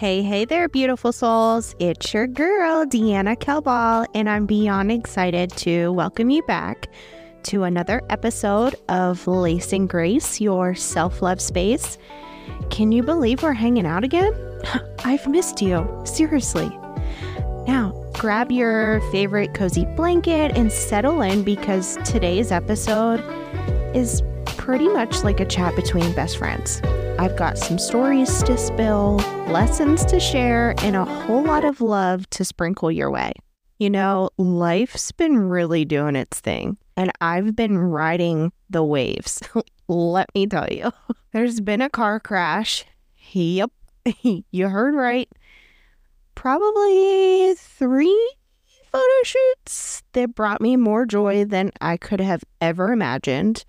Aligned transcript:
Hey, 0.00 0.22
hey 0.22 0.46
there, 0.46 0.66
beautiful 0.66 1.12
souls. 1.12 1.76
It's 1.78 2.14
your 2.14 2.26
girl, 2.26 2.86
Deanna 2.86 3.36
Kelbaugh, 3.36 4.06
and 4.14 4.30
I'm 4.30 4.46
beyond 4.46 4.90
excited 4.90 5.50
to 5.58 5.92
welcome 5.92 6.30
you 6.30 6.42
back 6.44 6.88
to 7.42 7.64
another 7.64 8.00
episode 8.08 8.76
of 8.88 9.26
Lace 9.26 9.74
and 9.74 9.86
Grace, 9.86 10.40
your 10.40 10.74
self 10.74 11.20
love 11.20 11.38
space. 11.38 11.98
Can 12.70 12.92
you 12.92 13.02
believe 13.02 13.42
we're 13.42 13.52
hanging 13.52 13.84
out 13.84 14.02
again? 14.02 14.32
I've 15.04 15.26
missed 15.28 15.60
you, 15.60 15.86
seriously. 16.06 16.70
Now, 17.66 17.92
grab 18.14 18.50
your 18.50 19.02
favorite 19.12 19.52
cozy 19.52 19.84
blanket 19.96 20.56
and 20.56 20.72
settle 20.72 21.20
in 21.20 21.42
because 21.42 21.98
today's 22.06 22.50
episode 22.50 23.20
is 23.94 24.22
pretty 24.46 24.88
much 24.88 25.24
like 25.24 25.40
a 25.40 25.44
chat 25.44 25.76
between 25.76 26.10
best 26.14 26.38
friends. 26.38 26.80
I've 27.20 27.36
got 27.36 27.58
some 27.58 27.78
stories 27.78 28.42
to 28.44 28.56
spill, 28.56 29.16
lessons 29.46 30.06
to 30.06 30.18
share, 30.18 30.74
and 30.78 30.96
a 30.96 31.04
whole 31.04 31.44
lot 31.44 31.66
of 31.66 31.82
love 31.82 32.30
to 32.30 32.46
sprinkle 32.46 32.90
your 32.90 33.10
way. 33.10 33.34
You 33.78 33.90
know, 33.90 34.30
life's 34.38 35.12
been 35.12 35.36
really 35.36 35.84
doing 35.84 36.16
its 36.16 36.40
thing, 36.40 36.78
and 36.96 37.12
I've 37.20 37.54
been 37.54 37.76
riding 37.76 38.52
the 38.70 38.82
waves. 38.82 39.42
Let 39.86 40.34
me 40.34 40.46
tell 40.46 40.66
you, 40.72 40.92
there's 41.32 41.60
been 41.60 41.82
a 41.82 41.90
car 41.90 42.20
crash. 42.20 42.86
Yep, 43.32 43.70
you 44.22 44.68
heard 44.68 44.94
right. 44.94 45.28
Probably 46.34 47.54
three 47.54 48.34
photo 48.90 49.22
shoots 49.24 50.02
that 50.14 50.34
brought 50.34 50.62
me 50.62 50.74
more 50.76 51.04
joy 51.04 51.44
than 51.44 51.70
I 51.82 51.98
could 51.98 52.22
have 52.22 52.44
ever 52.62 52.94
imagined, 52.94 53.66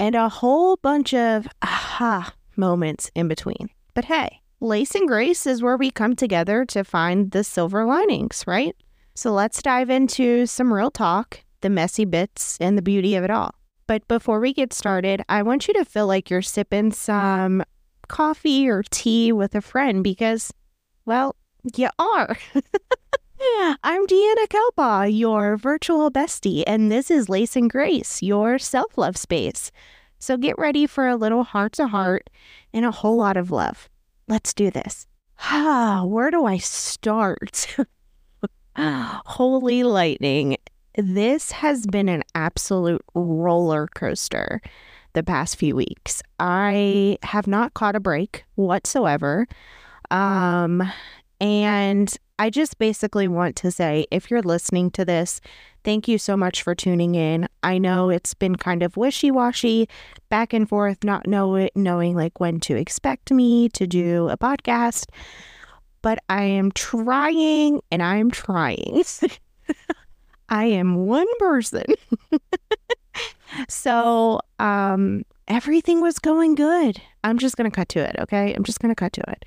and 0.00 0.14
a 0.14 0.30
whole 0.30 0.78
bunch 0.78 1.12
of 1.12 1.46
aha 1.60 2.32
moments 2.56 3.10
in 3.14 3.28
between. 3.28 3.70
But 3.94 4.06
hey, 4.06 4.40
Lace 4.60 4.94
and 4.94 5.08
Grace 5.08 5.46
is 5.46 5.62
where 5.62 5.76
we 5.76 5.90
come 5.90 6.14
together 6.14 6.64
to 6.66 6.84
find 6.84 7.30
the 7.30 7.44
silver 7.44 7.84
linings, 7.84 8.44
right? 8.46 8.76
So 9.14 9.32
let's 9.32 9.60
dive 9.60 9.90
into 9.90 10.46
some 10.46 10.72
real 10.72 10.90
talk, 10.90 11.44
the 11.60 11.70
messy 11.70 12.04
bits, 12.04 12.58
and 12.60 12.78
the 12.78 12.82
beauty 12.82 13.14
of 13.14 13.24
it 13.24 13.30
all. 13.30 13.54
But 13.86 14.06
before 14.08 14.40
we 14.40 14.54
get 14.54 14.72
started, 14.72 15.22
I 15.28 15.42
want 15.42 15.68
you 15.68 15.74
to 15.74 15.84
feel 15.84 16.06
like 16.06 16.30
you're 16.30 16.42
sipping 16.42 16.92
some 16.92 17.64
coffee 18.08 18.68
or 18.68 18.82
tea 18.90 19.32
with 19.32 19.54
a 19.54 19.60
friend 19.60 20.04
because, 20.04 20.52
well, 21.04 21.36
you 21.76 21.88
are. 21.98 22.36
I'm 23.82 24.06
Deanna 24.06 24.46
Kelbaugh, 24.46 25.18
your 25.18 25.56
virtual 25.56 26.10
bestie, 26.10 26.62
and 26.66 26.92
this 26.92 27.10
is 27.10 27.28
Lace 27.28 27.56
and 27.56 27.68
Grace, 27.68 28.22
your 28.22 28.58
self 28.58 28.96
love 28.96 29.16
space. 29.16 29.72
So 30.22 30.36
get 30.36 30.56
ready 30.56 30.86
for 30.86 31.08
a 31.08 31.16
little 31.16 31.42
heart 31.42 31.72
to 31.72 31.88
heart 31.88 32.30
and 32.72 32.84
a 32.84 32.92
whole 32.92 33.16
lot 33.16 33.36
of 33.36 33.50
love. 33.50 33.88
Let's 34.28 34.54
do 34.54 34.70
this. 34.70 35.08
Ah, 35.40 36.04
where 36.06 36.30
do 36.30 36.44
I 36.44 36.58
start? 36.58 37.76
Holy 38.76 39.82
lightning. 39.82 40.58
This 40.96 41.50
has 41.50 41.86
been 41.88 42.08
an 42.08 42.22
absolute 42.36 43.04
roller 43.16 43.88
coaster 43.96 44.62
the 45.14 45.24
past 45.24 45.56
few 45.56 45.74
weeks. 45.74 46.22
I 46.38 47.18
have 47.24 47.48
not 47.48 47.74
caught 47.74 47.96
a 47.96 48.00
break 48.00 48.44
whatsoever. 48.54 49.48
Um, 50.12 50.84
and 51.40 52.16
I 52.42 52.50
just 52.50 52.76
basically 52.76 53.28
want 53.28 53.54
to 53.58 53.70
say 53.70 54.04
if 54.10 54.28
you're 54.28 54.42
listening 54.42 54.90
to 54.92 55.04
this, 55.04 55.40
thank 55.84 56.08
you 56.08 56.18
so 56.18 56.36
much 56.36 56.64
for 56.64 56.74
tuning 56.74 57.14
in. 57.14 57.48
I 57.62 57.78
know 57.78 58.10
it's 58.10 58.34
been 58.34 58.56
kind 58.56 58.82
of 58.82 58.96
wishy 58.96 59.30
washy, 59.30 59.88
back 60.28 60.52
and 60.52 60.68
forth, 60.68 61.04
not 61.04 61.28
know 61.28 61.68
knowing 61.76 62.16
like 62.16 62.40
when 62.40 62.58
to 62.62 62.74
expect 62.74 63.30
me 63.30 63.68
to 63.68 63.86
do 63.86 64.28
a 64.28 64.36
podcast, 64.36 65.06
but 66.02 66.18
I 66.28 66.42
am 66.42 66.72
trying 66.72 67.80
and 67.92 68.02
I'm 68.02 68.28
trying. 68.32 69.04
I 70.48 70.64
am 70.64 70.96
one 71.06 71.28
person. 71.38 71.84
so, 73.68 74.40
um, 74.58 75.22
everything 75.46 76.00
was 76.00 76.18
going 76.18 76.56
good. 76.56 77.00
I'm 77.22 77.38
just 77.38 77.56
going 77.56 77.70
to 77.70 77.74
cut 77.74 77.88
to 77.90 78.00
it, 78.00 78.16
okay? 78.18 78.52
I'm 78.52 78.64
just 78.64 78.80
going 78.80 78.90
to 78.90 78.96
cut 78.96 79.12
to 79.12 79.30
it. 79.30 79.44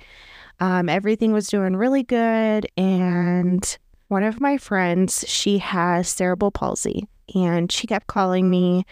Um, 0.60 0.88
everything 0.88 1.32
was 1.32 1.48
doing 1.48 1.76
really 1.76 2.02
good. 2.02 2.66
And 2.76 3.78
one 4.08 4.22
of 4.22 4.40
my 4.40 4.56
friends, 4.56 5.24
she 5.28 5.58
has 5.58 6.08
cerebral 6.08 6.50
palsy, 6.50 7.08
and 7.34 7.70
she 7.70 7.86
kept 7.86 8.06
calling 8.06 8.48
me, 8.48 8.84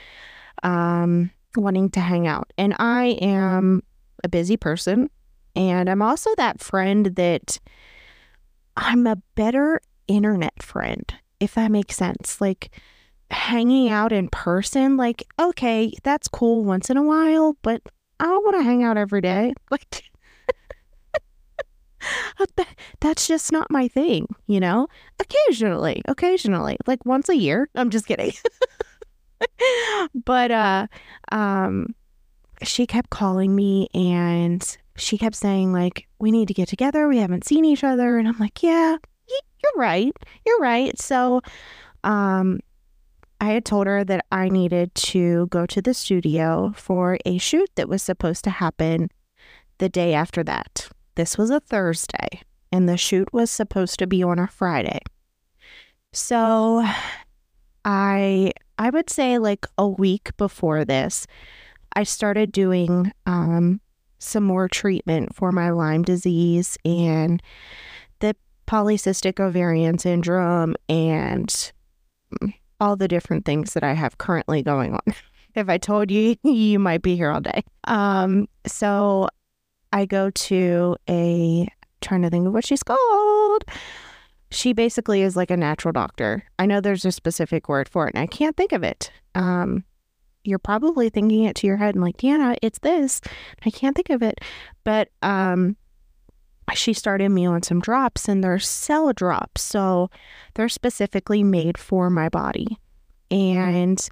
um, 0.63 1.31
wanting 1.57 1.91
to 1.91 2.01
hang 2.01 2.27
out. 2.27 2.53
And 2.59 2.75
I 2.79 3.19
am 3.21 3.83
a 4.23 4.29
busy 4.29 4.57
person. 4.57 5.09
And 5.57 5.89
I'm 5.89 6.03
also 6.03 6.31
that 6.37 6.61
friend 6.61 7.07
that 7.17 7.61
I'm 8.77 9.07
a 9.07 9.17
better 9.37 9.81
internet 10.09 10.63
friend, 10.63 11.15
if 11.39 11.55
that 11.55 11.71
makes 11.71 11.97
sense. 11.97 12.41
Like, 12.41 12.71
hanging 13.31 13.89
out 13.89 14.13
in 14.13 14.29
person, 14.29 14.97
like, 14.97 15.25
okay, 15.41 15.93
that's 16.03 16.29
cool 16.29 16.65
once 16.65 16.91
in 16.91 16.97
a 16.97 17.03
while, 17.03 17.57
but 17.63 17.83
I 18.21 18.25
don't 18.25 18.45
want 18.45 18.57
to 18.59 18.63
hang 18.63 18.83
out 18.83 18.97
every 18.97 19.21
day. 19.21 19.55
Like, 19.71 20.05
that's 23.01 23.27
just 23.27 23.53
not 23.53 23.71
my 23.71 23.89
thing, 23.89 24.27
you 24.47 24.61
know? 24.61 24.89
Occasionally, 25.21 26.03
occasionally, 26.07 26.77
like 26.87 27.05
once 27.05 27.29
a 27.29 27.37
year. 27.37 27.69
I'm 27.75 27.91
just 27.91 28.07
kidding. 28.07 28.33
but 30.25 30.51
uh 30.51 30.87
um 31.33 31.95
she 32.63 32.87
kept 32.87 33.11
calling 33.11 33.55
me 33.55 33.89
and 33.93 34.77
she 34.97 35.19
kept 35.19 35.37
saying 35.37 35.73
like 35.73 36.07
we 36.19 36.31
need 36.31 36.49
to 36.49 36.55
get 36.55 36.69
together. 36.69 37.09
We 37.09 37.19
haven't 37.19 37.45
seen 37.45 37.65
each 37.65 37.85
other 37.85 38.17
and 38.19 38.29
I'm 38.29 38.39
like, 38.39 38.63
"Yeah, 38.63 38.97
you're 39.29 39.73
right. 39.77 40.13
You're 40.47 40.61
right." 40.61 40.99
So 40.99 41.43
um 42.05 42.61
I 43.41 43.49
had 43.53 43.65
told 43.65 43.87
her 43.87 44.05
that 44.05 44.25
I 44.33 44.49
needed 44.49 44.95
to 44.95 45.49
go 45.49 45.67
to 45.67 45.83
the 45.83 45.93
studio 45.93 46.73
for 46.77 47.19
a 47.27 47.39
shoot 47.39 47.69
that 47.75 47.89
was 47.89 48.03
supposed 48.03 48.45
to 48.45 48.51
happen 48.51 49.11
the 49.79 49.89
day 49.89 50.15
after 50.15 50.43
that. 50.45 50.89
This 51.17 51.39
was 51.39 51.51
a 51.51 51.61
Thursday, 51.61 52.43
and 52.73 52.89
the 52.89 52.97
shoot 52.97 53.33
was 53.33 53.51
supposed 53.51 53.99
to 54.01 54.07
be 54.07 54.23
on 54.23 54.39
a 54.39 54.49
Friday. 54.49 55.01
So 56.13 56.85
I 57.85 58.53
I 58.79 58.91
would 58.91 59.11
say 59.11 59.39
like 59.39 59.67
a 59.79 59.87
week 59.87 60.37
before 60.37 60.85
this, 60.85 61.27
I 61.95 62.03
started 62.03 62.53
doing 62.53 63.13
um, 63.27 63.81
some 64.19 64.45
more 64.45 64.69
treatment 64.69 65.35
for 65.35 65.53
my 65.53 65.71
Lyme 65.71 66.03
disease 66.03 66.77
and 66.85 67.43
the 68.21 68.35
polycystic 68.67 69.39
ovarian 69.39 69.99
syndrome 69.99 70.75
and 70.89 71.73
all 72.81 72.97
the 72.97 73.09
different 73.09 73.45
things 73.45 73.75
that 73.75 73.85
I 73.85 73.93
have 73.93 74.19
currently 74.19 74.63
going 74.63 74.95
on. 74.95 75.15
if 75.55 75.69
I 75.69 75.79
told 75.79 76.11
you, 76.11 76.37
you 76.43 76.79
might 76.79 77.03
be 77.03 77.17
here 77.17 77.31
all 77.31 77.41
day. 77.41 77.63
Um, 77.85 78.49
so 78.67 79.29
I 79.95 80.07
go 80.07 80.29
to 80.29 80.97
a 81.09 81.69
trying 82.01 82.23
to 82.23 82.31
think 82.31 82.49
of 82.49 82.53
what 82.53 82.67
she's 82.67 82.83
called. 82.83 83.65
She 84.51 84.73
basically 84.73 85.23
is 85.23 85.37
like 85.37 85.53
a 85.53 85.57
natural 85.57 85.93
doctor. 85.93 86.45
I 86.59 86.67
know 86.67 86.81
there's 86.81 87.05
a 87.05 87.13
specific 87.13 87.69
word 87.69 87.89
for 87.89 88.09
it, 88.09 88.15
and 88.15 88.23
I 88.23 88.27
can't 88.27 88.57
think 88.57 88.73
of 88.73 88.83
it. 88.83 89.13
Um, 89.37 89.85
you're 90.43 90.59
probably 90.59 91.11
thinking 91.11 91.45
it 91.45 91.55
to 91.57 91.69
your 91.69 91.77
head 91.77 91.95
and 91.95 92.03
like, 92.03 92.17
Deanna, 92.17 92.57
it's 92.61 92.81
this. 92.81 93.21
I 93.65 93.71
can't 93.71 93.95
think 93.95 94.11
of 94.11 94.21
it. 94.21 94.41
But 94.83 95.11
um, 95.23 95.77
she 96.75 96.93
started 96.93 97.29
me 97.29 97.47
on 97.47 97.63
some 97.63 97.81
drops, 97.81 98.29
and 98.29 98.43
they're 98.43 98.59
cell 98.59 99.13
drops. 99.13 99.63
So 99.63 100.11
they're 100.55 100.69
specifically 100.69 101.45
made 101.45 101.79
for 101.79 102.11
my 102.11 102.29
body. 102.29 102.79
And 103.31 104.07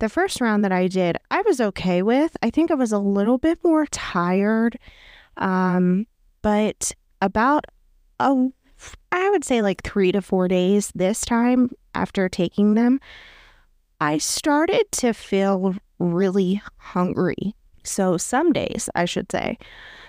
the 0.00 0.10
first 0.10 0.42
round 0.42 0.64
that 0.64 0.72
I 0.72 0.86
did, 0.86 1.16
I 1.30 1.40
was 1.42 1.62
okay 1.62 2.02
with. 2.02 2.36
I 2.42 2.50
think 2.50 2.70
I 2.70 2.74
was 2.74 2.92
a 2.92 2.98
little 2.98 3.38
bit 3.38 3.58
more 3.64 3.86
tired 3.86 4.78
um, 5.36 6.06
but 6.42 6.92
about 7.20 7.66
a, 8.20 8.48
I 9.12 9.30
would 9.30 9.44
say 9.44 9.62
like 9.62 9.82
three 9.82 10.12
to 10.12 10.22
four 10.22 10.48
days 10.48 10.92
this 10.94 11.24
time 11.24 11.70
after 11.94 12.28
taking 12.28 12.74
them, 12.74 13.00
I 14.00 14.18
started 14.18 14.84
to 14.92 15.12
feel 15.12 15.76
really 15.98 16.62
hungry. 16.76 17.54
So 17.84 18.16
some 18.16 18.52
days, 18.52 18.88
I 18.94 19.04
should 19.04 19.30
say, 19.30 19.58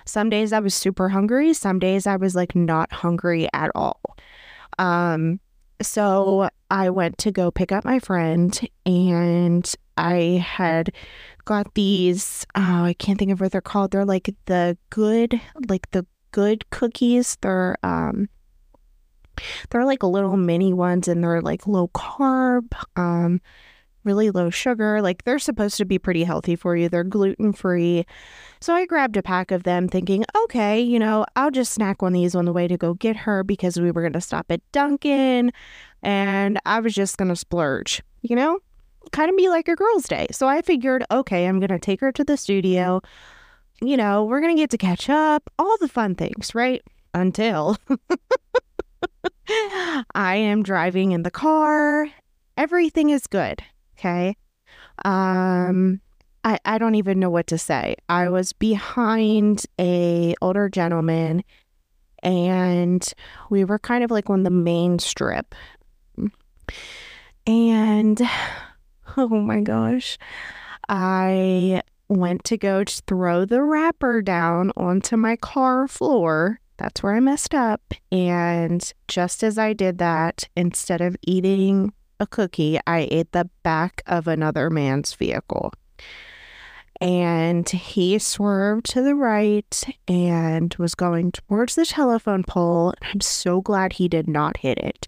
some 0.06 0.30
days 0.30 0.54
I 0.54 0.60
was 0.60 0.74
super 0.74 1.10
hungry. 1.10 1.54
Some 1.54 1.80
days 1.80 2.07
I 2.07 2.16
was 2.16 2.36
like 2.36 2.56
not 2.56 2.92
hungry 2.92 3.48
at 3.54 3.72
all. 3.75 4.00
Um, 4.77 5.39
so 5.81 6.50
I 6.69 6.89
went 6.89 7.18
to 7.19 7.31
go 7.31 7.51
pick 7.51 7.72
up 7.72 7.86
my 7.86 8.00
friend 8.00 8.57
and 8.86 9.74
I 9.97 10.44
had 10.45 10.92
got 11.45 11.74
these 11.74 12.45
oh, 12.56 12.83
I 12.83 12.94
can't 12.94 13.19
think 13.19 13.31
of 13.31 13.42
what 13.42 13.51
they're 13.51 13.62
called. 13.62 13.92
They're 13.92 14.06
like 14.06 14.33
the 14.45 14.77
good 14.89 15.39
like 15.69 15.89
the 15.92 16.06
good 16.31 16.69
cookies. 16.69 17.38
They're 17.42 17.77
um 17.83 18.30
they're 19.69 19.86
like 19.86 20.03
little 20.03 20.38
mini 20.38 20.74
ones 20.74 21.07
and 21.07 21.24
they're 21.24 21.42
like 21.42 21.68
low 21.68 21.88
carb. 21.89 22.74
Um 22.95 23.42
really 24.06 24.30
low 24.30 24.50
sugar. 24.50 25.01
Like 25.01 25.24
they're 25.24 25.39
supposed 25.39 25.77
to 25.77 25.86
be 25.86 26.00
pretty 26.00 26.24
healthy 26.24 26.56
for 26.56 26.75
you. 26.75 26.88
They're 26.88 27.03
gluten 27.03 27.51
free. 27.51 28.06
So 28.62 28.74
I 28.74 28.86
grabbed 28.86 29.18
a 29.18 29.24
pack 29.24 29.51
of 29.51 29.63
them 29.63 29.89
thinking, 29.89 30.24
okay, 30.44 30.80
you 30.80 31.00
know, 31.00 31.25
I'll 31.36 31.51
just 31.51 31.74
snack 31.74 32.01
on 32.01 32.13
these 32.13 32.36
on 32.36 32.45
the 32.45 32.53
way 32.53 32.68
to 32.68 32.77
go 32.77 32.94
get 32.94 33.18
her 33.18 33.44
because 33.44 33.80
we 33.80 33.91
were 33.91 34.01
going 34.01 34.13
to 34.13 34.21
stop 34.21 34.45
at 34.50 34.62
Dunkin' 34.71 35.51
and 36.03 36.59
I 36.65 36.80
was 36.80 36.94
just 36.94 37.18
going 37.18 37.30
to 37.30 37.36
splurge, 37.36 38.01
you 38.21 38.36
know, 38.36 38.59
kind 39.12 39.30
of 39.30 39.38
be 39.38 39.50
like 39.50 39.68
a 39.68 39.75
girl's 39.75 40.07
day. 40.07 40.28
So 40.31 40.48
I 40.48 40.62
figured, 40.62 41.06
okay, 41.12 41.46
I'm 41.46 41.60
going 41.60 41.69
to 41.69 41.80
take 41.80 42.02
her 42.02 42.12
to 42.12 42.24
the 42.24 42.38
studio. 42.38 43.02
You 43.81 43.98
know, 43.98 44.25
we're 44.25 44.42
going 44.42 44.56
to 44.56 44.62
get 44.62 44.69
to 44.72 44.78
catch 44.78 45.10
up, 45.10 45.50
all 45.60 45.78
the 45.80 45.88
fun 45.88 46.16
things, 46.16 46.56
right? 46.56 46.81
Until 47.13 47.78
I 50.16 50.36
am 50.36 50.63
driving 50.63 51.12
in 51.12 51.24
the 51.24 51.31
car. 51.31 52.07
Everything 52.57 53.10
is 53.10 53.28
good. 53.28 53.62
Okay. 53.98 54.38
Um, 55.04 56.01
I, 56.44 56.60
I 56.63 56.78
don't 56.78 56.96
even 56.96 57.19
know 57.19 57.30
what 57.30 57.48
to 57.48 57.58
say. 57.58 57.96
I 58.08 58.30
was 58.30 58.54
behind 58.54 59.66
a 59.80 60.36
older 60.42 60.69
gentleman 60.69 61.44
and 62.22 63.13
we 63.50 63.63
were 63.63 63.80
kind 63.80 64.04
of 64.04 64.12
like 64.12 64.30
on 64.30 64.44
the 64.44 64.50
main 64.50 65.00
strip. 65.00 65.54
And 67.48 68.22
oh 69.17 69.29
my 69.29 69.62
gosh, 69.62 70.17
I 70.89 71.81
went 72.07 72.44
to 72.45 72.57
go 72.57 72.83
throw 72.85 73.45
the 73.45 73.63
wrapper 73.63 74.21
down 74.21 74.71
onto 74.75 75.17
my 75.17 75.35
car 75.35 75.88
floor. 75.88 76.59
That's 76.77 77.01
where 77.01 77.15
I 77.15 77.19
messed 77.19 77.56
up. 77.56 77.81
And 78.12 78.94
just 79.07 79.44
as 79.44 79.57
I 79.57 79.73
did 79.73 79.97
that, 80.00 80.47
instead 80.56 81.01
of 81.01 81.15
eating 81.21 81.94
a 82.19 82.27
cookie, 82.27 82.79
I 82.85 83.07
ate 83.09 83.31
the 83.31 83.50
back 83.63 84.01
of 84.06 84.27
another 84.27 84.69
man's 84.69 85.13
vehicle. 85.13 85.73
And 87.01 87.67
he 87.69 88.19
swerved 88.19 88.85
to 88.91 89.01
the 89.01 89.15
right 89.15 89.83
and 90.07 90.73
was 90.77 90.95
going 90.95 91.31
towards 91.31 91.75
the 91.75 91.85
telephone 91.85 92.44
pole. 92.44 92.94
I'm 93.01 93.21
so 93.21 93.62
glad 93.62 93.94
he 93.94 94.07
did 94.07 94.27
not 94.27 94.57
hit 94.57 94.77
it. 94.77 95.07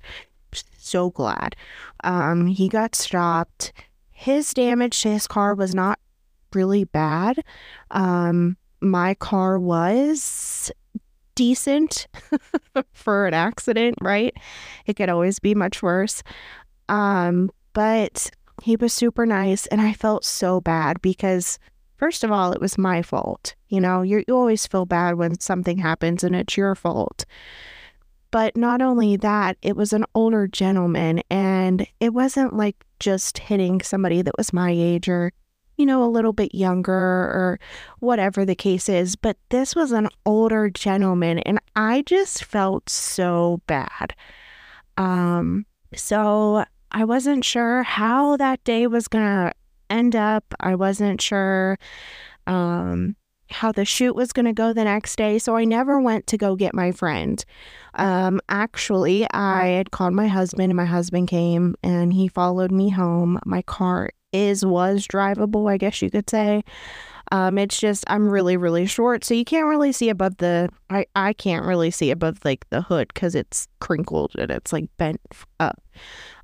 So 0.77 1.09
glad. 1.11 1.55
Um, 2.03 2.47
he 2.47 2.67
got 2.69 2.95
stopped. 2.95 3.73
His 4.19 4.51
damage 4.51 5.03
to 5.03 5.11
his 5.11 5.27
car 5.27 5.53
was 5.53 5.75
not 5.75 5.99
really 6.51 6.85
bad. 6.85 7.43
Um, 7.91 8.57
my 8.81 9.13
car 9.13 9.59
was 9.59 10.71
decent 11.35 12.07
for 12.93 13.27
an 13.27 13.35
accident, 13.35 13.95
right? 14.01 14.35
It 14.87 14.95
could 14.95 15.09
always 15.09 15.37
be 15.37 15.53
much 15.53 15.83
worse. 15.83 16.23
Um, 16.89 17.51
but 17.73 18.31
he 18.63 18.75
was 18.75 18.91
super 18.91 19.27
nice 19.27 19.67
and 19.67 19.79
I 19.81 19.93
felt 19.93 20.25
so 20.25 20.61
bad 20.61 20.99
because 21.03 21.59
first 21.97 22.23
of 22.23 22.31
all, 22.31 22.51
it 22.53 22.59
was 22.59 22.75
my 22.75 23.03
fault. 23.03 23.53
You 23.67 23.79
know, 23.79 24.01
you 24.01 24.23
you 24.27 24.35
always 24.35 24.65
feel 24.65 24.87
bad 24.87 25.13
when 25.13 25.39
something 25.39 25.77
happens 25.77 26.23
and 26.23 26.35
it's 26.35 26.57
your 26.57 26.73
fault. 26.73 27.23
But 28.31 28.57
not 28.57 28.81
only 28.81 29.15
that, 29.17 29.57
it 29.61 29.75
was 29.75 29.93
an 29.93 30.05
older 30.13 30.47
gentleman 30.47 31.21
and 31.29 31.87
it 31.99 32.13
wasn't 32.13 32.55
like 32.55 32.75
just 32.99 33.37
hitting 33.37 33.81
somebody 33.81 34.21
that 34.21 34.37
was 34.37 34.53
my 34.53 34.71
age 34.71 35.07
or 35.07 35.31
you 35.77 35.85
know, 35.85 36.03
a 36.03 36.09
little 36.09 36.33
bit 36.33 36.55
younger 36.55 36.91
or 36.91 37.59
whatever 37.99 38.43
the 38.43 38.55
case 38.55 38.89
is, 38.89 39.15
but 39.15 39.37
this 39.49 39.75
was 39.75 39.91
an 39.91 40.09
older 40.25 40.71
gentleman 40.71 41.37
and 41.39 41.59
I 41.75 42.01
just 42.01 42.43
felt 42.43 42.89
so 42.89 43.61
bad. 43.67 44.15
Um 44.97 45.67
so 45.95 46.65
I 46.91 47.03
wasn't 47.03 47.45
sure 47.45 47.83
how 47.83 48.37
that 48.37 48.63
day 48.63 48.87
was 48.87 49.07
going 49.07 49.23
to 49.23 49.53
end 49.89 50.15
up. 50.15 50.53
I 50.59 50.75
wasn't 50.75 51.21
sure 51.21 51.77
um, 52.45 53.15
how 53.49 53.71
the 53.71 53.85
shoot 53.85 54.15
was 54.15 54.33
going 54.33 54.45
to 54.45 54.53
go 54.53 54.73
the 54.73 54.83
next 54.83 55.15
day. 55.15 55.39
So 55.39 55.55
I 55.55 55.65
never 55.65 55.99
went 55.99 56.27
to 56.27 56.37
go 56.37 56.55
get 56.55 56.73
my 56.73 56.91
friend. 56.91 57.43
Um, 57.95 58.39
actually, 58.49 59.27
I 59.31 59.67
had 59.67 59.91
called 59.91 60.13
my 60.13 60.27
husband, 60.27 60.71
and 60.71 60.77
my 60.77 60.85
husband 60.85 61.27
came 61.27 61.75
and 61.83 62.13
he 62.13 62.27
followed 62.27 62.71
me 62.71 62.89
home. 62.89 63.39
My 63.45 63.61
car 63.63 64.11
is, 64.31 64.65
was 64.65 65.07
drivable, 65.07 65.71
I 65.71 65.77
guess 65.77 66.01
you 66.01 66.09
could 66.09 66.29
say. 66.29 66.63
Um, 67.31 67.57
it's 67.57 67.79
just 67.79 68.05
I'm 68.07 68.29
really 68.29 68.55
really 68.55 68.85
short, 68.85 69.25
so 69.25 69.33
you 69.33 69.43
can't 69.43 69.67
really 69.67 69.91
see 69.91 70.09
above 70.09 70.37
the. 70.37 70.69
I 70.89 71.05
I 71.15 71.33
can't 71.33 71.65
really 71.65 71.91
see 71.91 72.09
above 72.09 72.39
like 72.45 72.69
the 72.69 72.81
hood 72.81 73.09
because 73.13 73.35
it's 73.35 73.67
crinkled 73.79 74.31
and 74.37 74.49
it's 74.49 74.71
like 74.71 74.85
bent 74.97 75.19
up. 75.59 75.81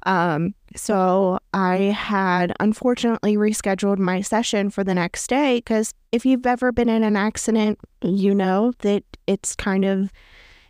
Um, 0.06 0.56
so 0.76 1.40
I 1.54 1.78
had 1.78 2.54
unfortunately 2.60 3.36
rescheduled 3.36 4.00
my 4.00 4.22
session 4.22 4.70
for 4.70 4.84
the 4.84 4.94
next 4.94 5.28
day 5.28 5.58
because 5.58 5.94
if 6.12 6.26
you've 6.26 6.46
ever 6.46 6.72
been 6.72 6.90
in 6.90 7.04
an 7.04 7.16
accident, 7.16 7.80
you 8.02 8.34
know 8.34 8.74
that 8.80 9.04
it's 9.28 9.56
kind 9.56 9.86
of, 9.86 10.12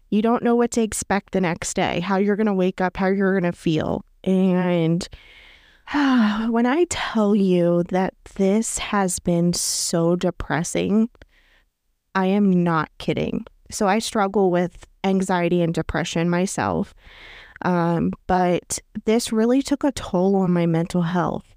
you 0.10 0.22
don't 0.22 0.44
know 0.44 0.56
what 0.56 0.72
to 0.72 0.82
expect 0.82 1.32
the 1.32 1.42
next 1.42 1.74
day, 1.76 2.00
how 2.00 2.18
you're 2.18 2.36
going 2.36 2.48
to 2.48 2.54
wake 2.54 2.82
up, 2.82 2.98
how 2.98 3.08
you're 3.08 3.40
going 3.40 3.52
to 3.52 3.58
feel. 3.58 4.04
And 4.24 5.08
when 5.94 6.66
I 6.66 6.86
tell 6.90 7.36
you 7.36 7.84
that 7.90 8.14
this 8.36 8.78
has 8.78 9.20
been 9.20 9.54
so 9.54 10.16
depressing, 10.16 11.10
I 12.16 12.28
am 12.28 12.64
not 12.64 12.90
kidding. 12.98 13.46
So 13.72 13.88
I 13.88 14.00
struggle 14.00 14.52
with 14.52 14.86
anxiety 15.04 15.62
and 15.62 15.74
depression 15.74 16.30
myself. 16.30 16.94
Um, 17.64 18.12
but 18.28 18.80
this 19.06 19.32
really 19.32 19.62
took 19.62 19.84
a 19.84 19.92
toll 19.92 20.36
on 20.36 20.52
my 20.52 20.66
mental 20.66 21.02
health. 21.02 21.56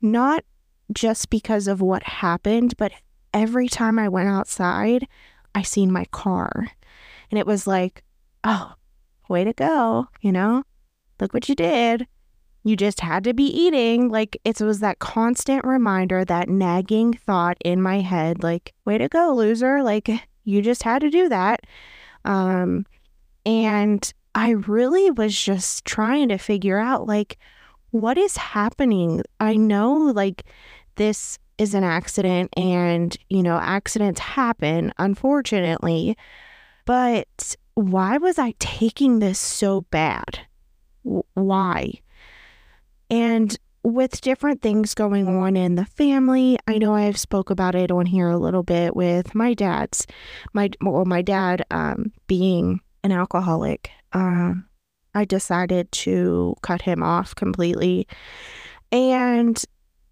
Not 0.00 0.44
just 0.92 1.30
because 1.30 1.68
of 1.68 1.80
what 1.80 2.02
happened, 2.02 2.76
but 2.76 2.92
every 3.32 3.68
time 3.68 3.98
I 3.98 4.08
went 4.08 4.28
outside, 4.28 5.06
I 5.54 5.62
seen 5.62 5.92
my 5.92 6.04
car. 6.06 6.68
And 7.30 7.38
it 7.38 7.46
was 7.46 7.66
like, 7.66 8.02
oh, 8.42 8.74
way 9.28 9.44
to 9.44 9.52
go, 9.52 10.08
you 10.20 10.32
know? 10.32 10.64
Look 11.20 11.32
what 11.32 11.48
you 11.48 11.54
did. 11.54 12.06
You 12.62 12.76
just 12.76 13.00
had 13.00 13.24
to 13.24 13.34
be 13.34 13.44
eating. 13.44 14.08
Like 14.08 14.38
it 14.44 14.60
was 14.60 14.80
that 14.80 14.98
constant 14.98 15.64
reminder, 15.64 16.24
that 16.24 16.48
nagging 16.48 17.14
thought 17.14 17.58
in 17.64 17.80
my 17.82 18.00
head, 18.00 18.42
like, 18.42 18.72
way 18.84 18.98
to 18.98 19.08
go, 19.08 19.34
loser. 19.34 19.82
Like 19.82 20.10
you 20.44 20.62
just 20.62 20.82
had 20.82 21.00
to 21.00 21.10
do 21.10 21.28
that. 21.28 21.60
Um, 22.24 22.86
and 23.44 24.12
I 24.34 24.50
really 24.50 25.10
was 25.10 25.38
just 25.38 25.84
trying 25.84 26.28
to 26.28 26.38
figure 26.38 26.78
out 26.78 27.06
like 27.06 27.38
what 27.90 28.18
is 28.18 28.36
happening. 28.36 29.22
I 29.38 29.56
know 29.56 29.94
like 29.94 30.44
this 30.96 31.38
is 31.58 31.74
an 31.74 31.84
accident 31.84 32.50
and, 32.56 33.16
you 33.28 33.42
know, 33.42 33.58
accidents 33.58 34.20
happen, 34.20 34.92
unfortunately, 34.98 36.16
but 36.84 37.56
why 37.74 38.18
was 38.18 38.38
I 38.38 38.54
taking 38.58 39.18
this 39.18 39.38
so 39.38 39.82
bad? 39.82 40.40
W- 41.04 41.22
why? 41.34 42.00
And 43.10 43.56
with 43.84 44.20
different 44.20 44.62
things 44.62 44.94
going 44.94 45.28
on 45.28 45.56
in 45.56 45.74
the 45.74 45.84
family, 45.84 46.58
I 46.66 46.78
know 46.78 46.94
I've 46.94 47.18
spoke 47.18 47.50
about 47.50 47.74
it 47.74 47.90
on 47.90 48.06
here 48.06 48.30
a 48.30 48.38
little 48.38 48.62
bit 48.62 48.96
with 48.96 49.34
my 49.34 49.54
dad's, 49.54 50.06
my 50.52 50.70
well, 50.80 51.04
my 51.04 51.22
dad 51.22 51.64
um, 51.70 52.12
being 52.26 52.80
an 53.04 53.12
alcoholic 53.12 53.90
um, 54.12 54.66
I 55.14 55.24
decided 55.24 55.90
to 55.92 56.56
cut 56.62 56.82
him 56.82 57.02
off 57.02 57.34
completely. 57.34 58.08
And 58.90 59.62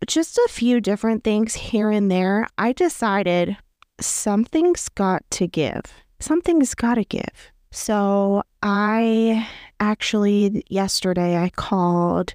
just 0.07 0.39
a 0.39 0.49
few 0.49 0.81
different 0.81 1.25
things 1.25 1.55
here 1.55 1.91
and 1.91 2.11
there, 2.11 2.47
I 2.57 2.73
decided 2.73 3.57
something's 4.01 4.89
got 4.89 5.29
to 5.33 5.47
give. 5.47 5.83
Something's 6.21 6.75
got 6.75 6.95
to 6.95 7.05
give. 7.05 7.53
So 7.73 8.43
I 8.63 9.49
actually, 9.81 10.65
yesterday, 10.69 11.37
I 11.37 11.51
called 11.51 12.35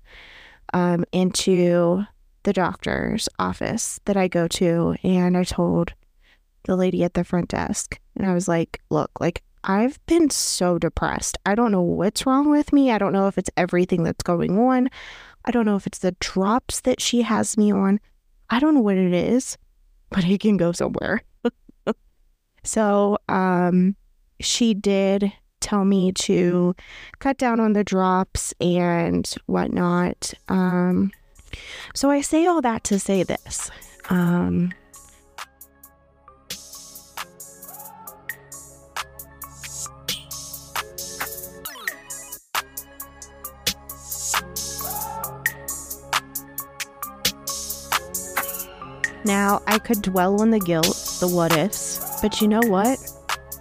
um, 0.74 1.06
into 1.12 2.04
the 2.44 2.54
doctor's 2.54 3.30
office 3.40 4.00
that 4.06 4.18
I 4.18 4.28
go 4.28 4.48
to 4.48 4.96
and 5.04 5.38
I 5.38 5.44
told 5.44 5.94
the 6.64 6.76
lady 6.76 7.04
at 7.04 7.14
the 7.14 7.24
front 7.24 7.48
desk, 7.50 8.00
and 8.16 8.26
I 8.26 8.34
was 8.34 8.48
like, 8.48 8.82
look, 8.90 9.12
like, 9.22 9.42
I've 9.64 10.04
been 10.06 10.30
so 10.30 10.78
depressed. 10.78 11.38
I 11.46 11.56
don't 11.56 11.72
know 11.72 11.82
what's 11.82 12.26
wrong 12.26 12.50
with 12.50 12.72
me. 12.72 12.92
I 12.92 12.98
don't 12.98 13.14
know 13.14 13.28
if 13.28 13.38
it's 13.38 13.50
everything 13.58 14.04
that's 14.04 14.24
going 14.24 14.58
on. 14.58 14.90
I 15.46 15.52
don't 15.52 15.66
know 15.66 15.76
if 15.76 15.88
it's 15.88 16.00
the 16.00 16.16
drops 16.20 16.82
that 16.82 17.02
she 17.02 17.22
has 17.22 17.58
me 17.58 17.72
on. 17.72 18.00
I 18.50 18.60
don't 18.60 18.74
know 18.74 18.82
what 18.82 18.98
it 18.98 19.14
is, 19.14 19.58
but 20.10 20.24
it 20.24 20.40
can 20.40 20.58
go 20.58 20.72
somewhere. 20.72 21.22
so, 22.64 23.18
um, 23.28 23.96
she 24.40 24.74
did 24.74 25.32
tell 25.60 25.86
me 25.86 26.12
to 26.14 26.76
cut 27.20 27.38
down 27.38 27.60
on 27.60 27.74
the 27.74 27.84
drops 27.84 28.54
and 28.62 29.34
whatnot. 29.48 30.34
Um, 30.48 31.12
so 31.94 32.10
I 32.10 32.22
say 32.22 32.46
all 32.46 32.62
that 32.62 32.84
to 32.86 33.00
say 33.00 33.24
this. 33.24 33.72
Um, 34.10 34.72
Now, 49.28 49.62
I 49.68 49.78
could 49.78 50.02
dwell 50.02 50.40
on 50.40 50.52
the 50.52 50.60
guilt, 50.60 51.18
the 51.20 51.28
what 51.28 51.52
ifs, 51.52 52.22
but 52.22 52.40
you 52.40 52.48
know 52.48 52.62
what? 52.66 52.98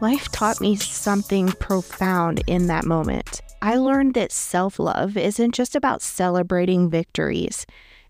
Life 0.00 0.30
taught 0.30 0.60
me 0.60 0.76
something 0.76 1.48
profound 1.48 2.40
in 2.46 2.68
that 2.68 2.84
moment. 2.84 3.40
I 3.60 3.74
learned 3.74 4.14
that 4.14 4.30
self 4.30 4.78
love 4.78 5.16
isn't 5.16 5.56
just 5.56 5.74
about 5.74 6.02
celebrating 6.02 6.88
victories. 6.88 7.66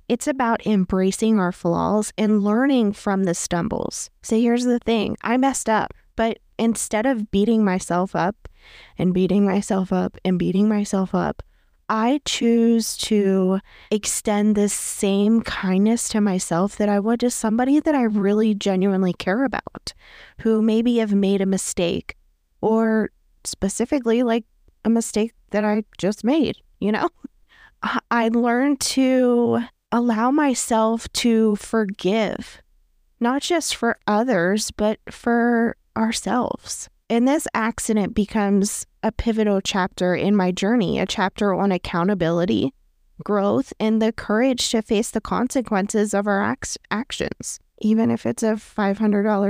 It's 0.06 0.26
about 0.26 0.66
embracing 0.66 1.40
our 1.40 1.50
flaws 1.50 2.12
and 2.18 2.44
learning 2.44 2.92
from 2.92 3.24
the 3.24 3.34
stumbles. 3.34 4.10
So 4.20 4.36
here's 4.36 4.64
the 4.64 4.78
thing 4.78 5.16
I 5.22 5.38
messed 5.38 5.70
up, 5.70 5.94
but 6.14 6.40
instead 6.58 7.06
of 7.06 7.30
beating 7.30 7.64
myself 7.64 8.14
up 8.14 8.50
and 8.98 9.14
beating 9.14 9.46
myself 9.46 9.94
up 9.94 10.18
and 10.26 10.38
beating 10.38 10.68
myself 10.68 11.14
up, 11.14 11.42
I 11.88 12.20
choose 12.24 12.96
to 12.98 13.60
extend 13.90 14.56
the 14.56 14.68
same 14.68 15.40
kindness 15.42 16.08
to 16.10 16.20
myself 16.20 16.76
that 16.76 16.88
I 16.88 16.98
would 16.98 17.20
to 17.20 17.30
somebody 17.30 17.78
that 17.80 17.94
I 17.94 18.02
really 18.02 18.54
genuinely 18.54 19.12
care 19.12 19.44
about, 19.44 19.94
who 20.40 20.62
maybe 20.62 20.96
have 20.98 21.14
made 21.14 21.40
a 21.40 21.46
mistake 21.46 22.16
or 22.60 23.10
specifically 23.44 24.22
like 24.22 24.44
a 24.84 24.90
mistake 24.90 25.32
that 25.50 25.64
I 25.64 25.84
just 25.98 26.24
made, 26.24 26.56
you 26.80 26.90
know? 26.92 27.08
I 28.10 28.28
learned 28.28 28.80
to 28.80 29.60
allow 29.92 30.30
myself 30.30 31.10
to 31.12 31.56
forgive, 31.56 32.60
not 33.20 33.42
just 33.42 33.76
for 33.76 33.98
others, 34.06 34.70
but 34.72 34.98
for 35.10 35.76
ourselves. 35.96 36.88
And 37.08 37.28
this 37.28 37.46
accident 37.54 38.14
becomes 38.14 38.84
a 39.04 39.12
pivotal 39.12 39.60
chapter 39.60 40.16
in 40.16 40.34
my 40.34 40.50
journey, 40.50 40.98
a 40.98 41.06
chapter 41.06 41.54
on 41.54 41.70
accountability, 41.70 42.72
growth, 43.22 43.72
and 43.78 44.02
the 44.02 44.10
courage 44.10 44.70
to 44.70 44.82
face 44.82 45.12
the 45.12 45.20
consequences 45.20 46.14
of 46.14 46.26
our 46.26 46.42
ac- 46.42 46.80
actions, 46.90 47.60
even 47.80 48.10
if 48.10 48.26
it's 48.26 48.42
a 48.42 48.54
$500 48.54 48.96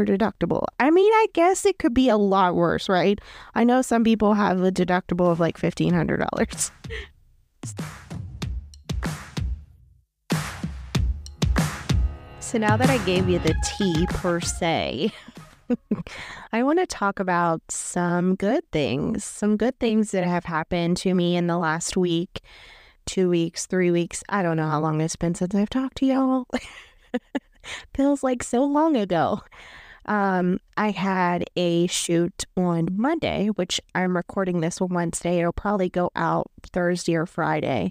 deductible. 0.07 0.67
I 0.79 0.91
mean, 0.91 1.11
I 1.11 1.29
guess 1.33 1.65
it 1.65 1.79
could 1.79 1.95
be 1.95 2.11
a 2.11 2.19
lot 2.19 2.55
worse, 2.55 2.91
right? 2.91 3.19
I 3.55 3.65
know 3.65 3.81
some 3.81 4.05
people 4.05 4.35
have 4.35 4.63
a 4.63 4.71
deductible 4.71 5.33
of 5.33 5.41
like 5.41 5.59
$1,500. 5.59 6.71
So 12.41 12.59
now 12.59 12.77
that 12.77 12.91
I 12.91 12.99
gave 13.07 13.31
you 13.31 13.39
the 13.39 13.55
tea 13.65 14.07
per 14.11 14.41
se, 14.41 15.11
I 16.53 16.63
want 16.63 16.79
to 16.79 16.87
talk 16.87 17.19
about 17.21 17.61
some 17.71 18.35
good 18.35 18.65
things, 18.73 19.25
some 19.25 19.57
good 19.57 19.79
things 19.79 20.11
that 20.13 20.25
have 20.25 20.45
happened 20.45 20.97
to 20.99 21.15
me 21.15 21.37
in 21.37 21.47
the 21.47 21.59
last 21.59 21.97
week, 21.97 22.41
two 23.05 23.29
weeks, 23.29 23.67
three 23.67 23.91
weeks. 23.91 24.23
I 24.29 24.43
don't 24.43 24.57
know 24.57 24.69
how 24.69 24.81
long 24.81 25.01
it's 25.01 25.17
been 25.17 25.35
since 25.35 25.55
I've 25.55 25.71
talked 25.71 25.99
to 25.99 26.07
y'all. 26.07 26.47
Feels 27.95 28.23
like 28.23 28.43
so 28.43 28.65
long 28.65 28.97
ago. 28.97 29.41
Um, 30.07 30.61
I 30.77 30.93
had 30.93 31.45
a 31.57 31.89
shoot 31.89 32.45
on 32.57 32.89
Monday, 32.93 33.49
which 33.49 33.81
I'm 33.95 34.17
recording 34.17 34.61
this 34.61 34.81
on 34.81 34.89
Wednesday. 34.91 35.41
It'll 35.41 35.53
probably 35.53 35.89
go 35.89 36.11
out 36.15 36.51
Thursday 36.73 37.17
or 37.17 37.27
Friday 37.27 37.91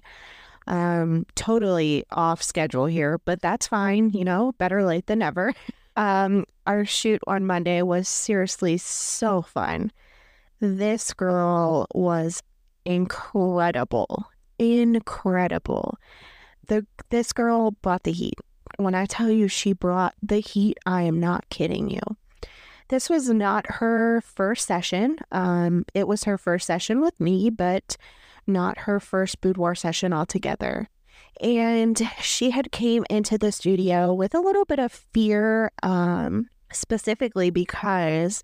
um, 0.66 1.26
totally 1.34 2.04
off 2.10 2.42
schedule 2.42 2.86
here, 2.86 3.18
but 3.24 3.40
that's 3.40 3.66
fine. 3.66 4.10
You 4.10 4.24
know, 4.24 4.52
better 4.58 4.84
late 4.84 5.06
than 5.06 5.20
never. 5.20 5.54
Um, 5.96 6.44
our 6.66 6.84
shoot 6.84 7.20
on 7.26 7.46
Monday 7.46 7.82
was 7.82 8.08
seriously 8.08 8.76
so 8.78 9.42
fun. 9.42 9.92
This 10.60 11.12
girl 11.12 11.86
was 11.94 12.42
incredible, 12.84 14.26
incredible. 14.58 15.98
The 16.68 16.86
this 17.10 17.32
girl 17.32 17.70
brought 17.70 18.02
the 18.02 18.12
heat. 18.12 18.34
When 18.76 18.94
I 18.94 19.06
tell 19.06 19.30
you 19.30 19.48
she 19.48 19.72
brought 19.72 20.14
the 20.22 20.40
heat, 20.40 20.78
I 20.84 21.02
am 21.02 21.20
not 21.20 21.48
kidding 21.50 21.88
you. 21.88 22.00
This 22.88 23.10
was 23.10 23.28
not 23.28 23.66
her 23.66 24.20
first 24.20 24.66
session. 24.66 25.18
Um, 25.32 25.84
it 25.94 26.06
was 26.06 26.24
her 26.24 26.38
first 26.38 26.66
session 26.66 27.00
with 27.00 27.18
me, 27.18 27.50
but 27.50 27.96
not 28.46 28.78
her 28.80 29.00
first 29.00 29.40
boudoir 29.40 29.74
session 29.74 30.12
altogether. 30.12 30.88
And 31.40 32.00
she 32.20 32.50
had 32.50 32.72
came 32.72 33.04
into 33.10 33.36
the 33.36 33.52
studio 33.52 34.12
with 34.12 34.34
a 34.34 34.40
little 34.40 34.64
bit 34.64 34.78
of 34.78 34.92
fear, 34.92 35.70
um, 35.82 36.48
specifically 36.72 37.50
because 37.50 38.42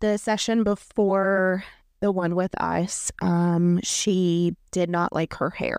the 0.00 0.16
session 0.18 0.64
before 0.64 1.64
the 2.00 2.12
one 2.12 2.34
with 2.34 2.54
us, 2.60 3.12
um, 3.22 3.80
she 3.82 4.54
did 4.70 4.90
not 4.90 5.12
like 5.12 5.34
her 5.34 5.50
hair. 5.50 5.78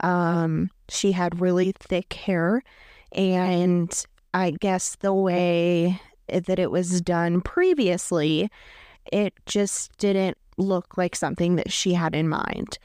Um, 0.00 0.70
she 0.88 1.12
had 1.12 1.40
really 1.40 1.72
thick 1.78 2.12
hair, 2.12 2.62
and 3.12 4.04
I 4.34 4.50
guess 4.50 4.96
the 4.96 5.14
way 5.14 6.00
that 6.28 6.58
it 6.58 6.70
was 6.70 7.00
done 7.00 7.40
previously, 7.40 8.50
it 9.12 9.34
just 9.46 9.96
didn't 9.98 10.36
look 10.58 10.98
like 10.98 11.14
something 11.14 11.56
that 11.56 11.72
she 11.72 11.94
had 11.94 12.14
in 12.14 12.28
mind. 12.28 12.78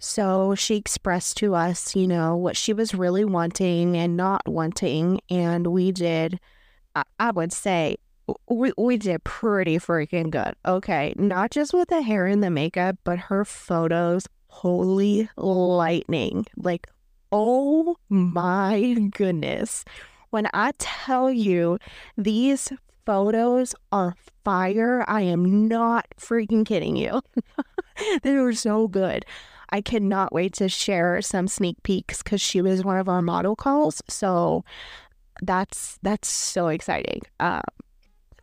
So 0.00 0.54
she 0.54 0.76
expressed 0.76 1.36
to 1.38 1.54
us, 1.54 1.94
you 1.94 2.08
know, 2.08 2.34
what 2.34 2.56
she 2.56 2.72
was 2.72 2.94
really 2.94 3.24
wanting 3.24 3.96
and 3.98 4.16
not 4.16 4.48
wanting. 4.48 5.20
And 5.28 5.66
we 5.68 5.92
did, 5.92 6.40
I 7.18 7.30
would 7.30 7.52
say, 7.52 7.96
we, 8.48 8.72
we 8.78 8.96
did 8.96 9.22
pretty 9.24 9.76
freaking 9.78 10.30
good. 10.30 10.54
Okay. 10.64 11.12
Not 11.16 11.50
just 11.50 11.74
with 11.74 11.88
the 11.88 12.00
hair 12.00 12.26
and 12.26 12.42
the 12.42 12.50
makeup, 12.50 12.96
but 13.04 13.18
her 13.18 13.44
photos, 13.44 14.26
holy 14.48 15.28
lightning. 15.36 16.46
Like, 16.56 16.86
oh 17.30 17.96
my 18.08 19.10
goodness. 19.12 19.84
When 20.30 20.48
I 20.54 20.72
tell 20.78 21.30
you 21.30 21.78
these 22.16 22.72
photos 23.04 23.74
are 23.92 24.14
fire. 24.44 25.04
I 25.08 25.22
am 25.22 25.68
not 25.68 26.06
freaking 26.18 26.64
kidding 26.64 26.96
you. 26.96 27.22
they 28.22 28.36
were 28.36 28.52
so 28.52 28.88
good. 28.88 29.24
I 29.70 29.80
cannot 29.80 30.32
wait 30.32 30.54
to 30.54 30.68
share 30.68 31.22
some 31.22 31.48
sneak 31.48 31.82
peeks 31.82 32.22
because 32.22 32.40
she 32.40 32.60
was 32.60 32.84
one 32.84 32.98
of 32.98 33.08
our 33.08 33.22
model 33.22 33.56
calls. 33.56 34.02
So 34.08 34.64
that's 35.42 35.98
that's 36.02 36.28
so 36.28 36.68
exciting. 36.68 37.22
Um, 37.38 37.62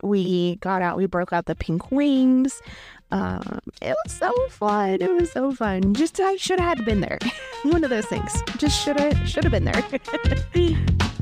we 0.02 0.56
got 0.56 0.82
out, 0.82 0.96
we 0.96 1.06
broke 1.06 1.32
out 1.32 1.46
the 1.46 1.54
pink 1.54 1.90
wings. 1.90 2.60
Um, 3.10 3.60
it 3.80 3.96
was 4.04 4.12
so 4.12 4.32
fun. 4.50 4.98
It 5.00 5.10
was 5.10 5.32
so 5.32 5.52
fun. 5.52 5.94
Just 5.94 6.20
I 6.20 6.36
should 6.36 6.60
have 6.60 6.84
been 6.84 7.00
there. 7.00 7.18
one 7.62 7.84
of 7.84 7.90
those 7.90 8.06
things. 8.06 8.42
Just 8.58 8.82
should 8.82 8.98
have 9.00 9.28
should 9.28 9.44
have 9.44 9.52
been 9.52 9.64
there. 9.64 9.82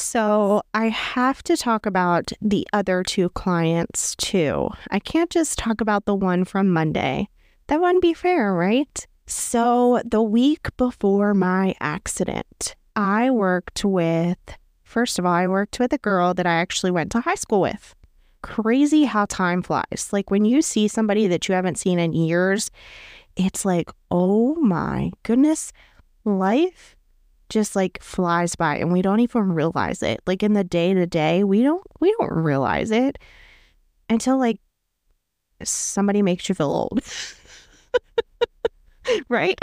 So 0.00 0.62
I 0.72 0.88
have 0.88 1.42
to 1.42 1.58
talk 1.58 1.84
about 1.84 2.32
the 2.40 2.66
other 2.72 3.02
two 3.02 3.28
clients 3.28 4.16
too. 4.16 4.70
I 4.90 4.98
can't 4.98 5.28
just 5.28 5.58
talk 5.58 5.82
about 5.82 6.06
the 6.06 6.14
one 6.14 6.44
from 6.44 6.70
Monday. 6.70 7.28
That 7.66 7.80
wouldn't 7.80 8.00
be 8.00 8.14
fair, 8.14 8.54
right? 8.54 9.06
So 9.26 10.00
the 10.04 10.22
week 10.22 10.68
before 10.78 11.34
my 11.34 11.74
accident, 11.80 12.74
I 12.96 13.30
worked 13.30 13.84
with, 13.84 14.38
first 14.82 15.18
of 15.18 15.26
all, 15.26 15.32
I 15.32 15.46
worked 15.46 15.78
with 15.78 15.92
a 15.92 15.98
girl 15.98 16.32
that 16.32 16.46
I 16.46 16.54
actually 16.54 16.90
went 16.92 17.12
to 17.12 17.20
high 17.20 17.34
school 17.34 17.60
with. 17.60 17.94
Crazy 18.42 19.04
how 19.04 19.26
time 19.26 19.62
flies. 19.62 20.08
Like 20.12 20.30
when 20.30 20.46
you 20.46 20.62
see 20.62 20.88
somebody 20.88 21.26
that 21.26 21.46
you 21.46 21.54
haven't 21.54 21.78
seen 21.78 21.98
in 21.98 22.14
years, 22.14 22.70
it's 23.36 23.66
like, 23.66 23.90
oh 24.10 24.54
my 24.54 25.12
goodness, 25.24 25.72
life 26.24 26.96
just 27.50 27.76
like 27.76 28.02
flies 28.02 28.56
by 28.56 28.76
and 28.78 28.92
we 28.92 29.02
don't 29.02 29.20
even 29.20 29.52
realize 29.52 30.02
it. 30.02 30.20
Like 30.26 30.42
in 30.42 30.54
the 30.54 30.64
day 30.64 30.94
to 30.94 31.06
day, 31.06 31.44
we 31.44 31.62
don't 31.62 31.84
we 32.00 32.14
don't 32.18 32.32
realize 32.32 32.90
it 32.90 33.18
until 34.10 34.38
like 34.38 34.60
somebody 35.62 36.22
makes 36.22 36.48
you 36.48 36.54
feel 36.54 36.70
old. 36.70 37.00
right? 39.28 39.58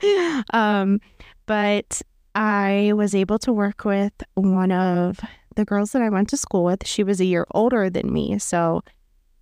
um 0.52 1.00
but 1.46 2.02
I 2.34 2.92
was 2.94 3.14
able 3.14 3.38
to 3.40 3.52
work 3.52 3.84
with 3.84 4.12
one 4.34 4.70
of 4.70 5.20
the 5.56 5.64
girls 5.64 5.92
that 5.92 6.02
I 6.02 6.08
went 6.10 6.28
to 6.30 6.36
school 6.36 6.64
with. 6.64 6.86
She 6.86 7.02
was 7.02 7.20
a 7.20 7.24
year 7.24 7.46
older 7.52 7.90
than 7.90 8.12
me. 8.12 8.38
So 8.38 8.82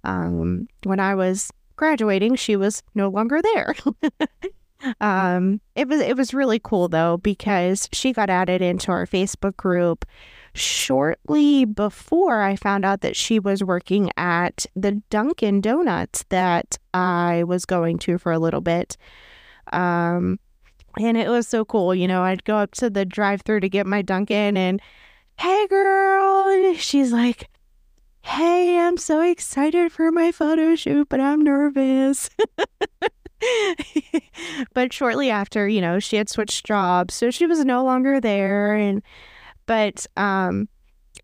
um 0.04 0.68
when 0.84 1.00
I 1.00 1.14
was 1.14 1.50
graduating, 1.76 2.36
she 2.36 2.56
was 2.56 2.82
no 2.94 3.08
longer 3.08 3.40
there. 3.42 3.74
Um, 5.00 5.60
it 5.74 5.88
was 5.88 6.00
it 6.00 6.16
was 6.16 6.34
really 6.34 6.58
cool 6.58 6.88
though 6.88 7.16
because 7.18 7.88
she 7.92 8.12
got 8.12 8.30
added 8.30 8.62
into 8.62 8.90
our 8.90 9.06
Facebook 9.06 9.56
group 9.56 10.04
shortly 10.54 11.64
before 11.64 12.42
I 12.42 12.56
found 12.56 12.84
out 12.84 13.02
that 13.02 13.16
she 13.16 13.38
was 13.38 13.62
working 13.62 14.10
at 14.16 14.66
the 14.74 15.02
Dunkin' 15.10 15.60
Donuts 15.60 16.24
that 16.30 16.78
I 16.94 17.44
was 17.44 17.66
going 17.66 17.98
to 18.00 18.18
for 18.18 18.32
a 18.32 18.38
little 18.38 18.62
bit. 18.62 18.96
Um, 19.72 20.38
and 20.98 21.16
it 21.18 21.28
was 21.28 21.46
so 21.46 21.64
cool. 21.64 21.94
You 21.94 22.08
know, 22.08 22.22
I'd 22.22 22.44
go 22.44 22.56
up 22.56 22.72
to 22.76 22.88
the 22.88 23.04
drive 23.04 23.42
through 23.42 23.60
to 23.60 23.68
get 23.68 23.86
my 23.86 24.02
Dunkin' 24.02 24.56
and 24.56 24.80
Hey, 25.38 25.66
girl. 25.66 26.48
And 26.48 26.78
she's 26.78 27.12
like, 27.12 27.50
Hey, 28.22 28.78
I'm 28.78 28.96
so 28.96 29.20
excited 29.20 29.92
for 29.92 30.10
my 30.10 30.32
photo 30.32 30.74
shoot, 30.74 31.08
but 31.08 31.20
I'm 31.20 31.42
nervous. 31.42 32.30
but 34.74 34.92
shortly 34.92 35.30
after, 35.30 35.68
you 35.68 35.80
know, 35.80 35.98
she 35.98 36.16
had 36.16 36.28
switched 36.28 36.66
jobs, 36.66 37.14
so 37.14 37.30
she 37.30 37.46
was 37.46 37.64
no 37.64 37.84
longer 37.84 38.20
there. 38.20 38.74
And, 38.74 39.02
but, 39.66 40.06
um, 40.16 40.68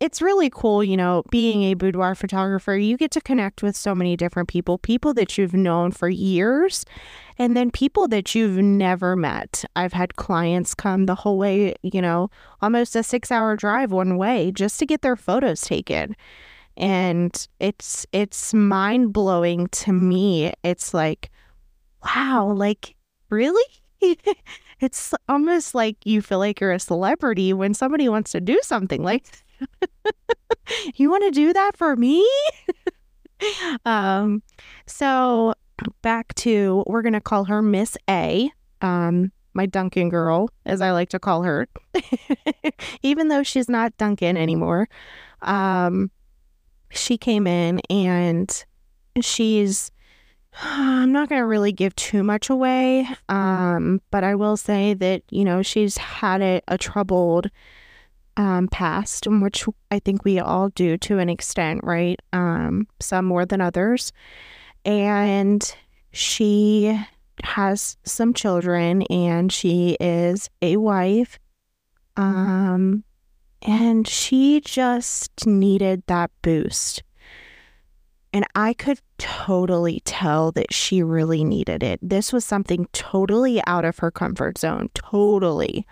it's 0.01 0.21
really 0.21 0.51
cool, 0.51 0.83
you 0.83 0.97
know, 0.97 1.23
being 1.31 1.63
a 1.65 1.75
boudoir 1.75 2.15
photographer. 2.15 2.77
You 2.77 2.97
get 2.97 3.13
to 3.13 3.21
connect 3.21 3.63
with 3.63 3.77
so 3.77 3.95
many 3.95 4.17
different 4.17 4.49
people, 4.49 4.79
people 4.79 5.15
that 5.15 5.39
you've 5.39 5.55
known 5.55 5.93
for 5.93 6.09
years, 6.09 6.85
and 7.39 7.57
then 7.57 7.71
people 7.71 8.09
that 8.09 8.35
you've 8.35 8.57
never 8.57 9.15
met. 9.15 9.65
I've 9.77 9.93
had 9.93 10.17
clients 10.17 10.75
come 10.75 11.07
the 11.07 11.15
whole 11.15 11.39
way, 11.39 11.77
you 11.83 12.03
know, 12.03 12.31
almost 12.61 12.97
a 12.97 13.03
six 13.03 13.31
hour 13.31 13.55
drive 13.55 13.93
one 13.93 14.17
way 14.17 14.51
just 14.51 14.79
to 14.81 14.87
get 14.87 15.03
their 15.03 15.15
photos 15.17 15.61
taken 15.61 16.17
and 16.77 17.49
it's 17.61 18.07
it's 18.13 18.55
mind 18.55 19.13
blowing 19.13 19.69
to 19.69 19.93
me. 19.93 20.53
It's 20.63 20.95
like, 20.95 21.31
wow, 22.05 22.53
like 22.53 22.95
really? 23.31 23.65
it's 24.81 25.15
almost 25.29 25.75
like 25.75 25.97
you 26.05 26.21
feel 26.21 26.39
like 26.39 26.61
you're 26.61 26.73
a 26.73 26.79
celebrity 26.81 27.53
when 27.53 27.73
somebody 27.73 28.09
wants 28.09 28.33
to 28.33 28.41
do 28.41 28.59
something 28.63 29.03
like 29.03 29.27
you 30.97 31.09
want 31.09 31.23
to 31.25 31.31
do 31.31 31.53
that 31.53 31.77
for 31.77 31.97
me? 31.97 32.29
um 33.87 34.43
so 34.87 35.55
back 36.03 36.35
to 36.35 36.85
we're 36.87 37.03
going 37.03 37.13
to 37.13 37.21
call 37.21 37.45
her 37.45 37.63
Miss 37.63 37.97
A. 38.09 38.51
Um 38.81 39.33
my 39.55 39.67
Dunkin' 39.67 40.09
girl, 40.09 40.49
as 40.65 40.81
I 40.81 40.93
like 40.93 41.11
to 41.11 41.19
call 41.19 41.43
her, 41.43 41.69
even 43.03 43.29
though 43.29 43.43
she's 43.43 43.69
not 43.69 43.97
Dunkin' 43.99 44.37
anymore. 44.37 44.89
Um, 45.43 46.11
she 46.91 47.19
came 47.19 47.47
in 47.47 47.81
and 47.91 48.65
she's 49.21 49.91
I'm 50.61 51.13
not 51.13 51.29
going 51.29 51.41
to 51.41 51.47
really 51.47 51.73
give 51.73 51.97
too 51.97 52.23
much 52.23 52.51
away, 52.51 53.09
um, 53.29 54.01
but 54.11 54.23
I 54.23 54.35
will 54.35 54.57
say 54.57 54.95
that, 54.95 55.23
you 55.31 55.45
know, 55.45 55.63
she's 55.63 55.97
had 55.97 56.43
a, 56.43 56.61
a 56.69 56.77
troubled 56.77 57.49
um, 58.37 58.69
past, 58.69 59.27
which 59.27 59.65
I 59.91 59.99
think 59.99 60.25
we 60.25 60.39
all 60.39 60.69
do 60.71 60.97
to 60.99 61.19
an 61.19 61.29
extent, 61.29 61.81
right? 61.83 62.21
Um, 62.33 62.87
some 63.01 63.25
more 63.25 63.47
than 63.47 63.61
others. 63.61 64.13
And 64.85 65.75
she 66.13 67.01
has 67.45 67.97
some 68.05 68.35
children 68.35 69.03
and 69.03 69.51
she 69.53 69.97
is 70.01 70.51
a 70.61 70.77
wife. 70.77 71.39
Um, 72.17 73.05
and 73.63 74.07
she 74.07 74.61
just 74.61 75.47
needed 75.47 76.03
that 76.09 76.31
boost. 76.43 77.03
And 78.33 78.47
I 78.55 78.73
could 78.73 79.01
totally 79.19 80.01
tell 80.05 80.53
that 80.53 80.73
she 80.73 81.03
really 81.03 81.45
needed 81.45 81.83
it. 81.83 82.01
This 82.03 82.33
was 82.33 82.45
something 82.45 82.87
totally 82.93 83.63
out 83.67 83.85
of 83.85 83.99
her 83.99 84.11
comfort 84.11 84.59
zone, 84.59 84.89
totally. 84.95 85.87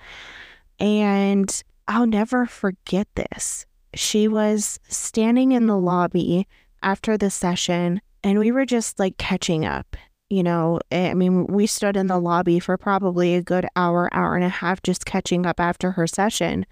And 0.79 1.63
I'll 1.87 2.07
never 2.07 2.47
forget 2.47 3.09
this. 3.15 3.67
She 3.95 4.27
was 4.29 4.79
standing 4.89 5.53
in 5.53 5.67
the 5.67 5.77
lobby 5.77 6.47
after 6.83 7.19
the 7.19 7.31
session, 7.31 8.01
and 8.23 8.39
we 8.39 8.53
were 8.53 8.65
just 8.65 8.99
like 8.99 9.19
catching 9.19 9.65
up. 9.65 9.97
You 10.31 10.45
know, 10.45 10.81
eh, 10.93 11.11
I 11.11 11.15
mean, 11.15 11.47
we 11.49 11.67
stood 11.67 11.97
in 11.97 12.07
the 12.07 12.19
lobby 12.19 12.61
for 12.61 12.79
probably 12.79 13.35
a 13.35 13.43
good 13.43 13.67
hour, 13.75 14.09
hour 14.13 14.37
and 14.37 14.45
a 14.45 14.49
half 14.49 14.81
just 14.83 15.05
catching 15.05 15.45
up 15.45 15.59
after 15.59 15.91
her 15.93 16.07
session. 16.07 16.65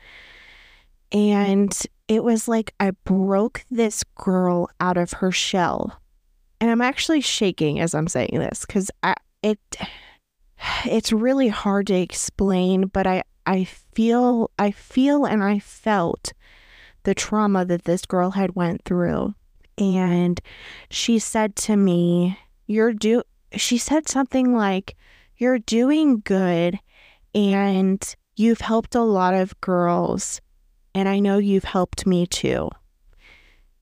And 1.13 1.77
it 2.07 2.25
was 2.25 2.49
like 2.49 2.75
I 2.81 2.93
broke 3.05 3.65
this 3.71 4.05
girl 4.15 4.71
out 4.81 4.97
of 4.97 5.13
her 5.15 5.33
shell. 5.33 6.01
And 6.61 6.71
I'm 6.71 6.81
actually 6.81 7.21
shaking 7.21 7.81
as 7.81 7.95
I'm 7.95 8.09
saying 8.09 8.39
this 8.39 8.65
because 8.67 8.91
it 9.43 9.59
it's 10.85 11.13
really 11.13 11.49
hard 11.49 11.87
to 11.89 11.95
explain, 11.95 12.87
but 12.87 13.07
I 13.07 13.23
I 13.47 13.65
feel 13.65 14.51
I 14.59 14.71
feel 14.71 15.25
and 15.25 15.43
I 15.43 15.59
felt 15.59 16.33
the 17.05 17.15
trauma 17.15 17.65
that 17.65 17.85
this 17.85 18.05
girl 18.05 18.33
had 18.33 18.55
went 18.55 18.85
through. 18.85 19.35
And 19.79 20.41
she 20.91 21.19
said 21.19 21.57
to 21.57 21.77
me, 21.77 22.39
"You're 22.67 22.93
do." 22.93 23.23
She 23.55 23.79
said 23.79 24.09
something 24.09 24.55
like, 24.55 24.97
"You're 25.37 25.61
doing 25.61 26.21
good, 26.21 26.79
and 27.35 28.17
you've 28.37 28.61
helped 28.61 28.95
a 28.95 29.03
lot 29.03 29.35
of 29.35 29.59
girls." 29.61 30.41
And 30.95 31.09
I 31.09 31.21
know 31.21 31.39
you've 31.39 31.65
helped 31.65 32.07
me 32.07 32.27
too. 32.27 32.71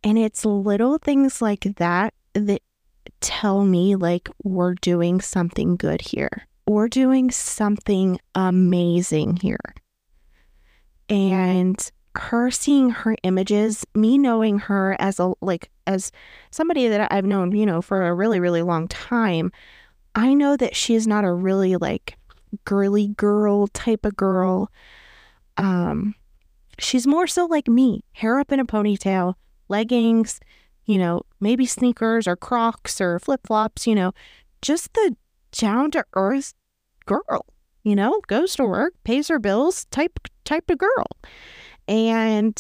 And 0.05 0.19
it's 0.19 0.45
little 0.45 0.99
things 0.99 1.41
like 1.41 1.67
that 1.77 2.15
that 2.35 2.63
tell 3.21 3.65
me, 3.65 3.97
like, 3.97 4.29
we're 4.45 4.75
doing 4.75 5.21
something 5.21 5.77
good 5.77 6.01
here. 6.01 6.47
We're 6.67 6.89
doing 6.89 7.31
something 7.31 8.21
amazing 8.35 9.37
here. 9.37 9.75
And 11.09 11.91
her 12.17 12.51
seeing 12.51 12.91
her 12.91 13.17
images, 13.23 13.87
me 13.95 14.19
knowing 14.19 14.59
her 14.59 14.97
as 14.99 15.19
a, 15.21 15.33
like, 15.41 15.71
as 15.87 16.11
somebody 16.51 16.89
that 16.89 17.13
I've 17.13 17.25
known, 17.25 17.53
you 17.53 17.67
know, 17.67 17.81
for 17.81 18.07
a 18.07 18.15
really, 18.15 18.41
really 18.41 18.63
long 18.63 18.89
time, 18.89 19.53
I 20.15 20.35
know 20.35 20.57
that 20.57 20.75
she's 20.75 21.07
not 21.07 21.25
a 21.25 21.33
really, 21.33 21.77
like, 21.77 22.17
girly 22.65 23.09
girl 23.09 23.67
type 23.69 24.05
of 24.05 24.17
girl. 24.17 24.71
Um, 25.57 26.15
She's 26.79 27.07
more 27.07 27.27
so 27.27 27.47
like 27.47 27.69
me, 27.69 28.03
hair 28.13 28.39
up 28.39 28.53
in 28.53 28.61
a 28.61 28.65
ponytail, 28.65 29.35
leggings, 29.69 30.41
you 30.85 30.99
know, 30.99 31.23
maybe 31.41 31.67
sneakers 31.67 32.27
or 32.27 32.37
Crocs 32.37 33.01
or 33.01 33.19
flip 33.19 33.41
flops, 33.47 33.87
you 33.87 33.95
know, 33.95 34.13
just 34.63 34.93
the 34.95 35.17
down 35.53 35.91
to 35.93 36.05
earth 36.15 36.55
girl, 37.07 37.47
you 37.83 37.97
know, 37.97 38.21
goes 38.27 38.57
to 38.57 38.65
work, 38.65 38.95
pays 39.05 39.29
her 39.29 39.39
bills 39.39 39.87
type 39.87 40.19
type 40.45 40.71
of 40.71 40.79
girl. 40.79 41.07
And 41.89 42.57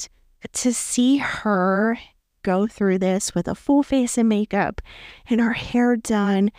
to 0.52 0.72
see 0.72 1.18
her 1.18 1.98
go 2.42 2.66
through 2.66 2.98
this 2.98 3.34
with 3.34 3.48
a 3.48 3.54
full 3.54 3.82
face 3.82 4.16
of 4.16 4.26
makeup 4.26 4.80
and 5.28 5.40
her 5.40 5.52
hair 5.52 5.96
done 5.96 6.50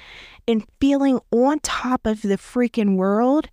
and 0.48 0.66
feeling 0.82 1.20
on 1.32 1.60
top 1.62 2.06
of 2.06 2.22
the 2.22 2.36
freaking 2.36 2.98
world 2.98 3.50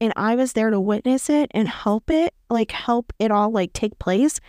and 0.00 0.12
I 0.16 0.34
was 0.34 0.52
there 0.52 0.70
to 0.70 0.80
witness 0.80 1.30
it 1.30 1.50
and 1.52 1.68
help 1.68 2.10
it, 2.10 2.34
like 2.50 2.72
help 2.72 3.12
it 3.18 3.30
all 3.30 3.50
like 3.50 3.72
take 3.72 3.98
place, 3.98 4.40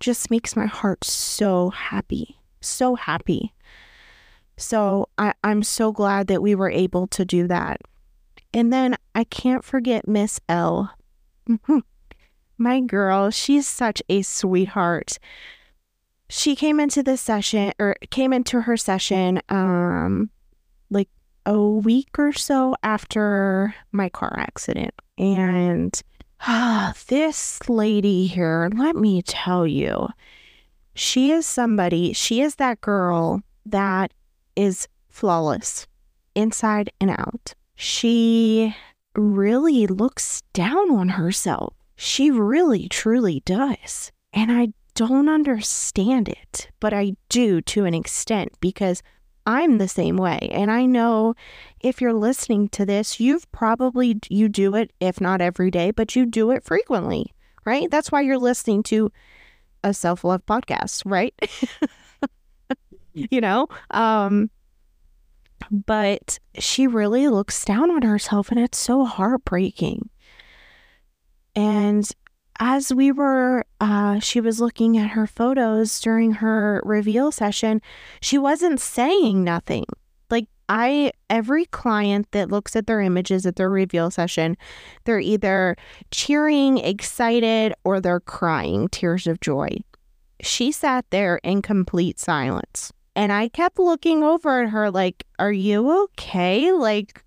just 0.00 0.30
makes 0.30 0.56
my 0.56 0.66
heart 0.66 1.04
so 1.04 1.70
happy. 1.70 2.38
So 2.60 2.94
happy. 2.94 3.52
So 4.56 5.08
I, 5.18 5.34
I'm 5.42 5.62
so 5.62 5.92
glad 5.92 6.26
that 6.28 6.42
we 6.42 6.54
were 6.54 6.70
able 6.70 7.06
to 7.08 7.24
do 7.24 7.46
that. 7.48 7.80
And 8.54 8.72
then 8.72 8.96
I 9.14 9.24
can't 9.24 9.64
forget 9.64 10.06
Miss 10.06 10.40
L. 10.48 10.94
my 12.58 12.80
girl, 12.80 13.30
she's 13.30 13.66
such 13.66 14.02
a 14.08 14.22
sweetheart. 14.22 15.18
She 16.28 16.54
came 16.54 16.80
into 16.80 17.02
the 17.02 17.16
session 17.16 17.72
or 17.78 17.96
came 18.10 18.32
into 18.32 18.62
her 18.62 18.76
session 18.76 19.42
um 19.48 20.30
like 20.90 21.08
a 21.46 21.60
week 21.60 22.18
or 22.18 22.32
so 22.32 22.74
after 22.82 23.74
my 23.90 24.08
car 24.08 24.34
accident. 24.38 24.94
And 25.18 26.00
ah, 26.40 26.94
this 27.08 27.68
lady 27.68 28.26
here, 28.26 28.70
let 28.74 28.96
me 28.96 29.22
tell 29.22 29.66
you, 29.66 30.08
she 30.94 31.30
is 31.30 31.46
somebody, 31.46 32.12
she 32.12 32.40
is 32.40 32.56
that 32.56 32.80
girl 32.80 33.42
that 33.66 34.12
is 34.56 34.88
flawless 35.08 35.86
inside 36.34 36.90
and 37.00 37.10
out. 37.10 37.54
She 37.74 38.74
really 39.14 39.86
looks 39.86 40.42
down 40.52 40.90
on 40.90 41.10
herself. 41.10 41.74
She 41.96 42.30
really, 42.30 42.88
truly 42.88 43.42
does. 43.44 44.10
And 44.32 44.50
I 44.50 44.72
don't 44.94 45.28
understand 45.28 46.28
it, 46.28 46.70
but 46.80 46.92
I 46.92 47.16
do 47.28 47.60
to 47.62 47.84
an 47.84 47.94
extent 47.94 48.52
because 48.60 49.02
I'm 49.46 49.78
the 49.78 49.88
same 49.88 50.16
way. 50.16 50.48
And 50.52 50.70
I 50.70 50.86
know 50.86 51.34
if 51.80 52.00
you're 52.00 52.12
listening 52.12 52.68
to 52.70 52.86
this, 52.86 53.18
you've 53.18 53.50
probably 53.52 54.18
you 54.28 54.48
do 54.48 54.74
it 54.74 54.92
if 55.00 55.20
not 55.20 55.40
every 55.40 55.70
day, 55.70 55.90
but 55.90 56.14
you 56.14 56.26
do 56.26 56.50
it 56.50 56.64
frequently, 56.64 57.32
right? 57.64 57.90
That's 57.90 58.12
why 58.12 58.20
you're 58.20 58.38
listening 58.38 58.82
to 58.84 59.10
a 59.82 59.92
self-love 59.92 60.46
podcast, 60.46 61.02
right? 61.04 61.34
you 63.14 63.40
know, 63.40 63.68
um 63.90 64.50
but 65.70 66.38
she 66.58 66.86
really 66.86 67.28
looks 67.28 67.64
down 67.64 67.90
on 67.90 68.02
herself 68.02 68.50
and 68.50 68.58
it's 68.58 68.78
so 68.78 69.04
heartbreaking. 69.04 70.10
And 71.54 72.10
as 72.64 72.94
we 72.94 73.10
were, 73.10 73.64
uh, 73.80 74.20
she 74.20 74.40
was 74.40 74.60
looking 74.60 74.96
at 74.96 75.10
her 75.10 75.26
photos 75.26 76.00
during 76.00 76.34
her 76.34 76.80
reveal 76.84 77.32
session, 77.32 77.82
she 78.20 78.38
wasn't 78.38 78.78
saying 78.78 79.42
nothing. 79.42 79.84
Like, 80.30 80.46
I 80.68 81.10
every 81.28 81.64
client 81.64 82.28
that 82.30 82.52
looks 82.52 82.76
at 82.76 82.86
their 82.86 83.00
images 83.00 83.46
at 83.46 83.56
their 83.56 83.68
reveal 83.68 84.12
session, 84.12 84.56
they're 85.02 85.18
either 85.18 85.76
cheering, 86.12 86.78
excited, 86.78 87.74
or 87.82 88.00
they're 88.00 88.20
crying 88.20 88.86
tears 88.90 89.26
of 89.26 89.40
joy. 89.40 89.78
She 90.40 90.70
sat 90.70 91.04
there 91.10 91.40
in 91.42 91.62
complete 91.62 92.20
silence. 92.20 92.92
And 93.16 93.32
I 93.32 93.48
kept 93.48 93.80
looking 93.80 94.22
over 94.22 94.62
at 94.62 94.70
her 94.70 94.88
like, 94.88 95.26
Are 95.40 95.52
you 95.52 96.04
okay? 96.04 96.70
Like, 96.70 97.24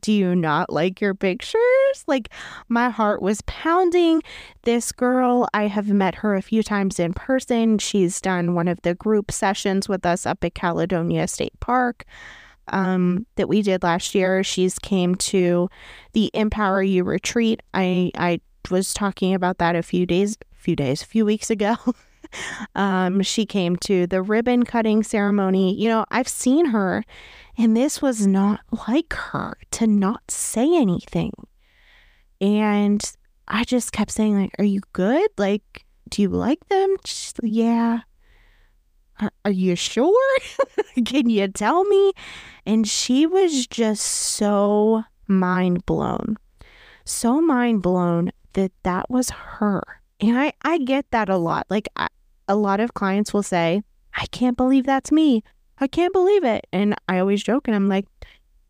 do 0.00 0.12
you 0.12 0.34
not 0.34 0.72
like 0.72 1.00
your 1.00 1.14
pictures? 1.14 2.04
Like, 2.06 2.30
my 2.68 2.90
heart 2.90 3.22
was 3.22 3.42
pounding. 3.42 4.22
This 4.62 4.92
girl, 4.92 5.48
I 5.54 5.66
have 5.66 5.88
met 5.88 6.16
her 6.16 6.34
a 6.34 6.42
few 6.42 6.62
times 6.62 6.98
in 6.98 7.12
person. 7.12 7.78
She's 7.78 8.20
done 8.20 8.54
one 8.54 8.68
of 8.68 8.80
the 8.82 8.94
group 8.94 9.30
sessions 9.30 9.88
with 9.88 10.06
us 10.06 10.26
up 10.26 10.42
at 10.44 10.54
Caledonia 10.54 11.28
State 11.28 11.58
Park 11.60 12.04
um, 12.68 13.26
that 13.36 13.48
we 13.48 13.62
did 13.62 13.82
last 13.82 14.14
year. 14.14 14.42
She's 14.42 14.78
came 14.78 15.14
to 15.16 15.68
the 16.12 16.30
Empower 16.34 16.82
You 16.82 17.04
retreat. 17.04 17.62
I, 17.74 18.10
I 18.16 18.40
was 18.70 18.94
talking 18.94 19.34
about 19.34 19.58
that 19.58 19.76
a 19.76 19.82
few 19.82 20.06
days, 20.06 20.36
few 20.54 20.76
days, 20.76 21.02
a 21.02 21.06
few 21.06 21.24
weeks 21.24 21.50
ago. 21.50 21.76
um, 22.74 23.22
she 23.22 23.46
came 23.46 23.76
to 23.76 24.06
the 24.06 24.22
ribbon 24.22 24.64
cutting 24.64 25.02
ceremony. 25.02 25.74
You 25.74 25.88
know, 25.88 26.04
I've 26.10 26.28
seen 26.28 26.66
her 26.66 27.04
and 27.56 27.76
this 27.76 28.00
was 28.00 28.26
not 28.26 28.60
like 28.88 29.12
her 29.12 29.56
to 29.72 29.86
not 29.86 30.30
say 30.30 30.76
anything. 30.76 31.32
And 32.40 33.02
I 33.46 33.64
just 33.64 33.92
kept 33.92 34.10
saying, 34.10 34.38
like, 34.38 34.54
are 34.58 34.64
you 34.64 34.80
good? 34.92 35.30
Like, 35.36 35.84
do 36.08 36.22
you 36.22 36.28
like 36.28 36.66
them? 36.68 36.96
She's 37.04 37.34
yeah. 37.42 38.00
Are 39.44 39.50
you 39.50 39.76
sure? 39.76 40.38
Can 41.04 41.28
you 41.28 41.46
tell 41.48 41.84
me? 41.84 42.12
And 42.66 42.88
she 42.88 43.26
was 43.26 43.66
just 43.66 44.04
so 44.04 45.04
mind 45.28 45.86
blown. 45.86 46.36
So 47.04 47.40
mind 47.40 47.82
blown 47.82 48.32
that 48.54 48.72
that 48.82 49.10
was 49.10 49.30
her. 49.30 49.82
And 50.20 50.38
I, 50.38 50.52
I 50.62 50.78
get 50.78 51.10
that 51.10 51.28
a 51.28 51.36
lot. 51.36 51.66
Like, 51.68 51.88
I, 51.96 52.08
a 52.48 52.56
lot 52.56 52.80
of 52.80 52.94
clients 52.94 53.32
will 53.32 53.42
say, 53.42 53.82
I 54.14 54.26
can't 54.26 54.56
believe 54.56 54.86
that's 54.86 55.12
me. 55.12 55.42
I 55.82 55.88
can't 55.88 56.12
believe 56.12 56.44
it. 56.44 56.68
And 56.72 56.94
I 57.08 57.18
always 57.18 57.42
joke 57.42 57.66
and 57.66 57.74
I'm 57.74 57.88
like, 57.88 58.06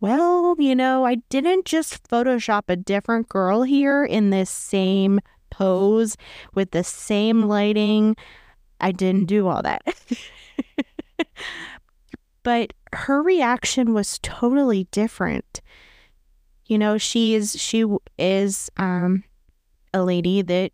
well, 0.00 0.56
you 0.58 0.74
know, 0.74 1.04
I 1.04 1.16
didn't 1.28 1.66
just 1.66 2.08
Photoshop 2.08 2.62
a 2.68 2.76
different 2.76 3.28
girl 3.28 3.64
here 3.64 4.02
in 4.02 4.30
this 4.30 4.48
same 4.48 5.20
pose 5.50 6.16
with 6.54 6.70
the 6.70 6.82
same 6.82 7.42
lighting. 7.42 8.16
I 8.80 8.92
didn't 8.92 9.26
do 9.26 9.46
all 9.46 9.60
that. 9.60 9.82
but 12.42 12.72
her 12.94 13.22
reaction 13.22 13.92
was 13.92 14.18
totally 14.22 14.84
different. 14.84 15.60
You 16.64 16.78
know, 16.78 16.96
she 16.96 17.34
is 17.34 17.60
she 17.60 17.84
is 18.18 18.70
um 18.78 19.24
a 19.92 20.02
lady 20.02 20.40
that 20.40 20.72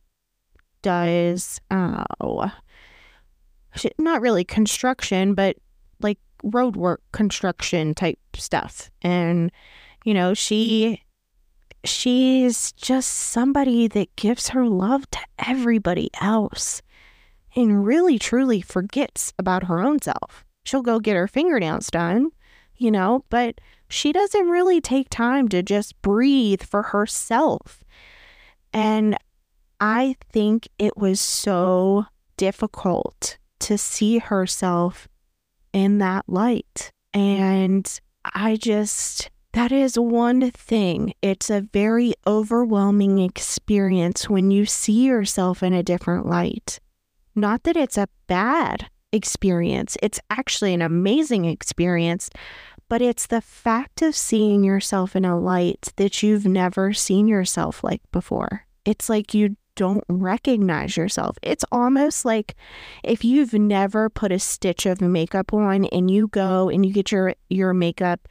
does 0.83 1.61
oh 1.73 2.53
not 3.99 4.21
really 4.21 4.45
construction, 4.45 5.35
but 5.35 5.57
like 6.01 6.19
roadwork 6.45 6.99
construction 7.13 7.95
type 7.95 8.19
stuff. 8.35 8.91
And, 9.03 9.51
you 10.05 10.15
know, 10.15 10.35
she 10.35 11.03
she's 11.85 12.73
just 12.73 13.09
somebody 13.09 13.87
that 13.89 14.15
gives 14.17 14.49
her 14.49 14.67
love 14.67 15.09
to 15.11 15.21
everybody 15.39 16.11
else 16.21 16.83
and 17.55 17.87
really 17.87 18.19
truly 18.19 18.61
forgets 18.61 19.33
about 19.39 19.65
her 19.65 19.81
own 19.81 20.01
self. 20.01 20.45
She'll 20.65 20.83
go 20.83 21.01
get 21.01 21.17
her 21.17 21.29
fingernails 21.29 21.89
done, 21.89 22.31
you 22.77 22.91
know, 22.91 23.25
but 23.31 23.61
she 23.89 24.13
doesn't 24.13 24.49
really 24.49 24.81
take 24.81 25.09
time 25.09 25.49
to 25.49 25.63
just 25.63 26.01
breathe 26.03 26.63
for 26.63 26.83
herself. 26.83 27.83
And 28.73 29.17
I 29.81 30.17
think 30.31 30.69
it 30.79 30.97
was 30.97 31.21
so 31.21 32.07
difficult 32.37 33.39
to 33.61 33.79
see 33.79 34.19
herself 34.19 35.09
in 35.79 35.99
that 35.99 36.25
light. 36.29 36.91
And 37.15 37.89
I 38.25 38.57
just, 38.57 39.31
that 39.53 39.73
is 39.73 39.99
one 39.99 40.51
thing. 40.51 41.15
It's 41.23 41.49
a 41.51 41.63
very 41.73 42.15
overwhelming 42.27 43.19
experience 43.21 44.29
when 44.29 44.51
you 44.51 44.67
see 44.67 45.05
yourself 45.07 45.63
in 45.63 45.73
a 45.73 45.83
different 45.83 46.27
light. 46.27 46.81
Not 47.35 47.63
that 47.63 47.77
it's 47.77 47.97
a 47.97 48.09
bad 48.27 48.91
experience, 49.13 49.97
it's 50.03 50.21
actually 50.29 50.75
an 50.75 50.83
amazing 50.83 51.47
experience, 51.47 52.29
but 52.89 53.01
it's 53.01 53.27
the 53.27 53.41
fact 53.41 54.03
of 54.03 54.15
seeing 54.15 54.65
yourself 54.65 55.15
in 55.15 55.25
a 55.25 55.39
light 55.39 55.93
that 55.97 56.23
you've 56.23 56.47
never 56.47 56.93
seen 56.93 57.29
yourself 57.29 57.85
like 57.85 58.03
before. 58.13 58.67
It's 58.85 59.09
like 59.09 59.33
you 59.33 59.57
don't 59.79 60.03
recognize 60.09 60.97
yourself. 60.97 61.39
It's 61.41 61.65
almost 61.71 62.25
like 62.25 62.57
if 63.05 63.25
you've 63.25 63.55
never 63.55 64.11
put 64.11 64.33
a 64.33 64.41
stitch 64.41 64.87
of 64.87 65.01
makeup 65.01 65.55
on 65.55 65.85
and 65.87 66.11
you 66.11 66.27
go 66.27 66.69
and 66.69 66.85
you 66.85 66.93
get 66.93 67.13
your 67.13 67.35
your 67.49 67.73
makeup 67.73 68.27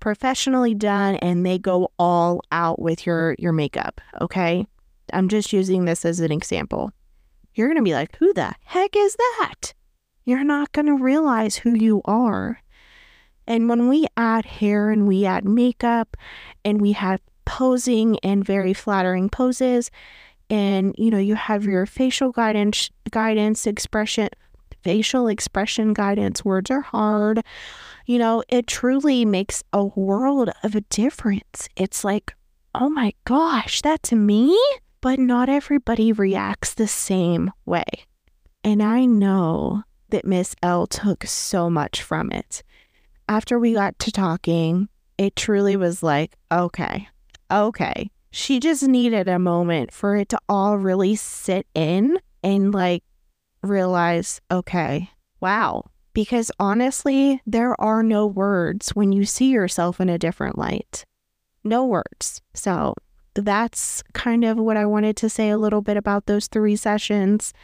professionally 0.00 0.74
done 0.74 1.16
and 1.16 1.44
they 1.44 1.58
go 1.58 1.92
all 1.98 2.40
out 2.50 2.80
with 2.80 3.04
your 3.04 3.36
your 3.38 3.52
makeup, 3.52 4.00
okay? 4.22 4.66
I'm 5.12 5.28
just 5.28 5.52
using 5.52 5.84
this 5.84 6.06
as 6.06 6.18
an 6.20 6.32
example. 6.32 6.92
You're 7.54 7.68
going 7.68 7.76
to 7.76 7.82
be 7.82 7.94
like, 7.94 8.16
"Who 8.16 8.32
the 8.32 8.54
heck 8.64 8.96
is 8.96 9.16
that?" 9.16 9.74
You're 10.24 10.44
not 10.44 10.72
going 10.72 10.86
to 10.86 10.96
realize 10.96 11.56
who 11.56 11.74
you 11.74 12.00
are. 12.06 12.62
And 13.46 13.68
when 13.68 13.88
we 13.88 14.06
add 14.16 14.46
hair 14.46 14.90
and 14.90 15.06
we 15.06 15.26
add 15.26 15.44
makeup 15.44 16.16
and 16.64 16.80
we 16.80 16.92
have 16.92 17.20
posing 17.44 18.18
and 18.20 18.44
very 18.44 18.72
flattering 18.72 19.28
poses, 19.28 19.90
and 20.48 20.94
you 20.98 21.10
know 21.10 21.18
you 21.18 21.34
have 21.34 21.64
your 21.64 21.86
facial 21.86 22.30
guidance 22.30 22.90
guidance 23.10 23.66
expression 23.66 24.28
facial 24.82 25.26
expression 25.26 25.92
guidance. 25.92 26.44
Words 26.44 26.70
are 26.70 26.80
hard. 26.80 27.42
You 28.06 28.18
know 28.18 28.44
it 28.48 28.68
truly 28.68 29.24
makes 29.24 29.64
a 29.72 29.84
world 29.84 30.50
of 30.62 30.76
a 30.76 30.80
difference. 30.82 31.68
It's 31.76 32.04
like 32.04 32.34
oh 32.74 32.88
my 32.88 33.12
gosh 33.24 33.82
that's 33.82 34.12
me? 34.12 34.56
But 35.00 35.18
not 35.18 35.48
everybody 35.48 36.12
reacts 36.12 36.74
the 36.74 36.86
same 36.86 37.50
way. 37.64 37.84
And 38.62 38.82
i 38.82 39.04
know 39.04 39.82
that 40.10 40.24
miss 40.24 40.54
l 40.62 40.86
took 40.86 41.24
so 41.24 41.68
much 41.68 42.02
from 42.02 42.30
it. 42.30 42.62
After 43.28 43.58
we 43.58 43.72
got 43.72 43.98
to 44.00 44.12
talking 44.12 44.88
it 45.18 45.34
truly 45.34 45.76
was 45.76 46.02
like 46.02 46.36
okay 46.52 47.08
okay 47.50 48.10
she 48.36 48.60
just 48.60 48.86
needed 48.86 49.28
a 49.28 49.38
moment 49.38 49.90
for 49.90 50.14
it 50.14 50.28
to 50.28 50.38
all 50.46 50.76
really 50.76 51.16
sit 51.16 51.66
in 51.74 52.18
and 52.42 52.74
like 52.74 53.02
realize, 53.62 54.42
okay, 54.50 55.08
wow. 55.40 55.82
Because 56.12 56.50
honestly, 56.60 57.40
there 57.46 57.80
are 57.80 58.02
no 58.02 58.26
words 58.26 58.90
when 58.90 59.10
you 59.10 59.24
see 59.24 59.48
yourself 59.48 60.02
in 60.02 60.10
a 60.10 60.18
different 60.18 60.58
light. 60.58 61.06
No 61.64 61.86
words. 61.86 62.42
So 62.52 62.92
that's 63.34 64.02
kind 64.12 64.44
of 64.44 64.58
what 64.58 64.76
I 64.76 64.84
wanted 64.84 65.16
to 65.16 65.30
say 65.30 65.48
a 65.48 65.56
little 65.56 65.80
bit 65.80 65.96
about 65.96 66.26
those 66.26 66.46
three 66.46 66.76
sessions. 66.76 67.54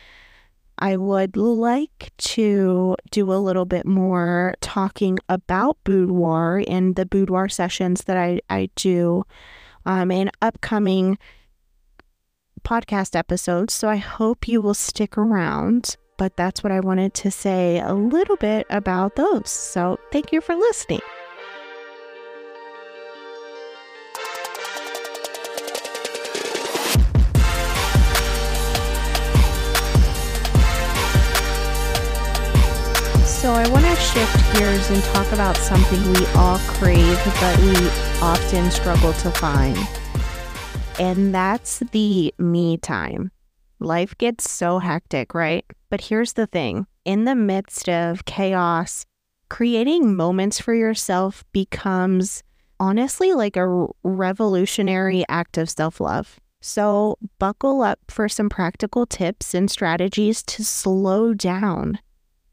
I 0.78 0.96
would 0.96 1.36
like 1.36 2.12
to 2.16 2.96
do 3.10 3.30
a 3.30 3.34
little 3.34 3.66
bit 3.66 3.84
more 3.84 4.54
talking 4.62 5.18
about 5.28 5.76
boudoir 5.84 6.64
and 6.66 6.96
the 6.96 7.04
boudoir 7.04 7.50
sessions 7.50 8.04
that 8.04 8.16
I, 8.16 8.40
I 8.48 8.70
do 8.74 9.24
um, 9.86 10.10
in 10.10 10.30
upcoming 10.40 11.18
podcast 12.64 13.16
episodes. 13.16 13.72
So 13.74 13.88
I 13.88 13.96
hope 13.96 14.48
you 14.48 14.60
will 14.60 14.74
stick 14.74 15.18
around. 15.18 15.96
But 16.18 16.36
that's 16.36 16.62
what 16.62 16.70
I 16.70 16.80
wanted 16.80 17.14
to 17.14 17.30
say 17.30 17.80
a 17.80 17.94
little 17.94 18.36
bit 18.36 18.66
about 18.70 19.16
those. 19.16 19.50
So 19.50 19.98
thank 20.12 20.32
you 20.32 20.40
for 20.40 20.54
listening. 20.54 21.00
So, 33.42 33.50
I 33.54 33.68
want 33.70 33.84
to 33.84 33.96
shift 33.96 34.54
gears 34.54 34.88
and 34.90 35.02
talk 35.02 35.32
about 35.32 35.56
something 35.56 36.00
we 36.12 36.24
all 36.36 36.58
crave, 36.58 37.18
but 37.40 37.58
we 37.58 37.74
often 38.22 38.70
struggle 38.70 39.12
to 39.14 39.32
find. 39.32 39.76
And 41.00 41.34
that's 41.34 41.80
the 41.90 42.32
me 42.38 42.76
time. 42.76 43.32
Life 43.80 44.16
gets 44.16 44.48
so 44.48 44.78
hectic, 44.78 45.34
right? 45.34 45.66
But 45.90 46.02
here's 46.02 46.34
the 46.34 46.46
thing 46.46 46.86
in 47.04 47.24
the 47.24 47.34
midst 47.34 47.88
of 47.88 48.24
chaos, 48.24 49.04
creating 49.50 50.14
moments 50.14 50.60
for 50.60 50.72
yourself 50.72 51.44
becomes 51.52 52.44
honestly 52.78 53.32
like 53.32 53.56
a 53.56 53.88
revolutionary 54.04 55.24
act 55.28 55.58
of 55.58 55.68
self 55.68 56.00
love. 56.00 56.38
So, 56.60 57.18
buckle 57.40 57.82
up 57.82 57.98
for 58.08 58.28
some 58.28 58.48
practical 58.48 59.04
tips 59.04 59.52
and 59.52 59.68
strategies 59.68 60.44
to 60.44 60.64
slow 60.64 61.34
down 61.34 61.98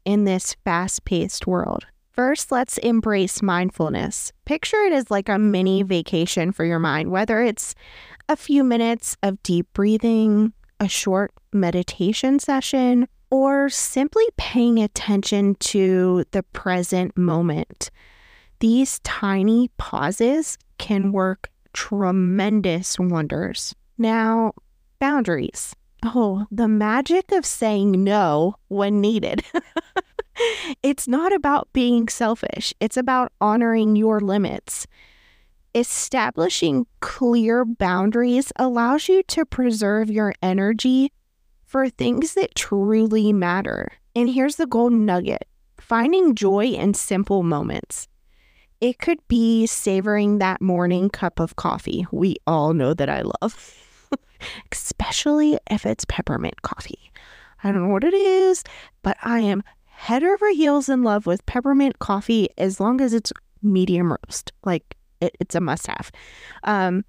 in 0.04 0.24
this 0.24 0.56
fast 0.64 1.04
paced 1.04 1.46
world. 1.46 1.86
First, 2.20 2.52
let's 2.52 2.76
embrace 2.76 3.40
mindfulness. 3.40 4.30
Picture 4.44 4.76
it 4.82 4.92
as 4.92 5.10
like 5.10 5.30
a 5.30 5.38
mini 5.38 5.82
vacation 5.82 6.52
for 6.52 6.66
your 6.66 6.78
mind, 6.78 7.10
whether 7.10 7.40
it's 7.40 7.74
a 8.28 8.36
few 8.36 8.62
minutes 8.62 9.16
of 9.22 9.42
deep 9.42 9.66
breathing, 9.72 10.52
a 10.80 10.86
short 10.86 11.32
meditation 11.54 12.38
session, 12.38 13.08
or 13.30 13.70
simply 13.70 14.26
paying 14.36 14.78
attention 14.78 15.54
to 15.60 16.26
the 16.32 16.42
present 16.42 17.16
moment. 17.16 17.90
These 18.58 18.98
tiny 18.98 19.70
pauses 19.78 20.58
can 20.76 21.12
work 21.12 21.48
tremendous 21.72 22.98
wonders. 22.98 23.74
Now, 23.96 24.52
boundaries. 24.98 25.74
Oh, 26.04 26.44
the 26.50 26.68
magic 26.68 27.32
of 27.32 27.46
saying 27.46 28.04
no 28.04 28.56
when 28.68 29.00
needed. 29.00 29.42
it's 30.82 31.08
not 31.08 31.32
about 31.32 31.68
being 31.72 32.08
selfish, 32.08 32.74
it's 32.80 32.96
about 32.96 33.32
honoring 33.40 33.96
your 33.96 34.20
limits. 34.20 34.86
Establishing 35.74 36.86
clear 36.98 37.64
boundaries 37.64 38.52
allows 38.56 39.08
you 39.08 39.22
to 39.24 39.46
preserve 39.46 40.10
your 40.10 40.34
energy 40.42 41.12
for 41.64 41.88
things 41.88 42.34
that 42.34 42.56
truly 42.56 43.32
matter. 43.32 43.92
And 44.16 44.28
here's 44.28 44.56
the 44.56 44.66
golden 44.66 45.06
nugget 45.06 45.46
finding 45.78 46.34
joy 46.34 46.66
in 46.66 46.94
simple 46.94 47.42
moments. 47.42 48.08
It 48.80 48.98
could 48.98 49.18
be 49.28 49.66
savoring 49.66 50.38
that 50.38 50.60
morning 50.60 51.10
cup 51.10 51.38
of 51.38 51.56
coffee 51.56 52.06
we 52.10 52.36
all 52.46 52.72
know 52.74 52.94
that 52.94 53.08
I 53.08 53.22
love, 53.22 54.08
especially 54.72 55.58
if 55.70 55.86
it's 55.86 56.04
peppermint 56.04 56.62
coffee. 56.62 57.12
I 57.62 57.72
don't 57.72 57.82
know 57.82 57.92
what 57.92 58.04
it 58.04 58.14
is, 58.14 58.64
but 59.02 59.16
I 59.22 59.40
am 59.40 59.62
head 60.00 60.24
over 60.24 60.48
heels 60.48 60.88
in 60.88 61.02
love 61.02 61.26
with 61.26 61.44
peppermint 61.44 61.98
coffee 61.98 62.48
as 62.56 62.80
long 62.80 63.02
as 63.02 63.12
it's 63.12 63.34
medium 63.62 64.10
roast. 64.10 64.50
Like 64.64 64.96
it, 65.20 65.36
it's 65.38 65.54
a 65.54 65.60
must 65.60 65.86
have. 65.88 66.10
Um, 66.64 67.04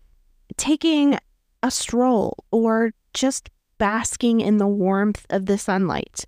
taking 0.58 1.18
a 1.64 1.72
stroll 1.72 2.44
or 2.52 2.92
just 3.14 3.50
basking 3.78 4.42
in 4.42 4.58
the 4.58 4.68
warmth 4.68 5.26
of 5.30 5.46
the 5.46 5.58
sunlight. 5.58 6.26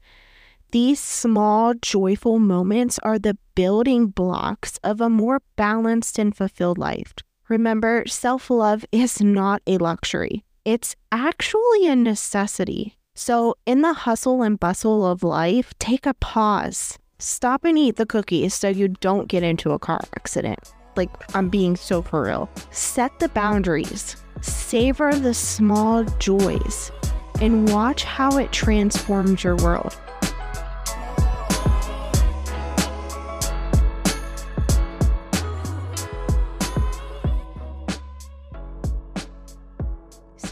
These 0.71 1.01
small, 1.01 1.73
joyful 1.73 2.39
moments 2.39 2.97
are 2.99 3.19
the 3.19 3.37
building 3.55 4.07
blocks 4.07 4.79
of 4.85 5.01
a 5.01 5.09
more 5.09 5.41
balanced 5.57 6.17
and 6.17 6.33
fulfilled 6.35 6.77
life. 6.77 7.13
Remember, 7.49 8.05
self 8.07 8.49
love 8.49 8.85
is 8.93 9.21
not 9.21 9.61
a 9.67 9.79
luxury, 9.79 10.45
it's 10.63 10.95
actually 11.11 11.87
a 11.87 11.95
necessity. 11.97 12.95
So, 13.15 13.55
in 13.67 13.81
the 13.81 13.93
hustle 13.93 14.41
and 14.41 14.59
bustle 14.59 15.05
of 15.05 15.21
life, 15.21 15.73
take 15.77 16.07
a 16.07 16.15
pause. 16.15 16.97
Stop 17.19 17.63
and 17.63 17.77
eat 17.77 17.97
the 17.97 18.07
cookies 18.07 18.55
so 18.55 18.69
you 18.69 18.87
don't 18.87 19.27
get 19.27 19.43
into 19.43 19.71
a 19.71 19.77
car 19.77 20.01
accident. 20.15 20.73
Like, 20.95 21.11
I'm 21.35 21.47
being 21.49 21.75
so 21.75 22.01
for 22.01 22.23
real. 22.23 22.49
Set 22.71 23.19
the 23.19 23.29
boundaries, 23.29 24.15
savor 24.41 25.13
the 25.13 25.35
small 25.35 26.03
joys, 26.17 26.91
and 27.39 27.69
watch 27.69 28.03
how 28.03 28.37
it 28.39 28.51
transforms 28.51 29.43
your 29.43 29.57
world. 29.57 29.95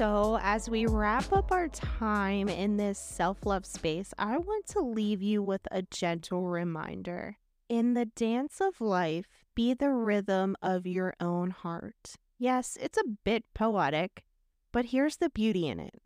So, 0.02 0.40
as 0.42 0.68
we 0.68 0.88
wrap 0.88 1.32
up 1.32 1.52
our 1.52 1.68
time 1.68 2.50
in 2.50 2.78
this 2.78 2.98
self 2.98 3.46
love 3.46 3.68
space, 3.68 4.16
I 4.18 4.36
want 4.40 4.66
to 4.70 4.80
leave 4.80 5.22
you 5.22 5.44
with 5.44 5.62
a 5.70 5.84
gentle 5.84 6.48
reminder. 6.48 7.38
In 7.70 7.94
the 7.94 8.06
dance 8.08 8.60
of 8.60 8.82
life, 8.82 9.28
be 9.54 9.76
the 9.76 9.92
rhythm 9.92 10.56
of 10.60 10.88
your 10.88 11.14
own 11.20 11.52
heart. 11.52 12.16
Yes, 12.40 12.80
it's 12.82 12.98
a 12.98 13.16
bit 13.24 13.44
poetic, 13.54 14.24
but 14.72 14.86
here's 14.86 15.18
the 15.18 15.30
beauty 15.30 15.68
in 15.68 15.80
it. 15.80 16.02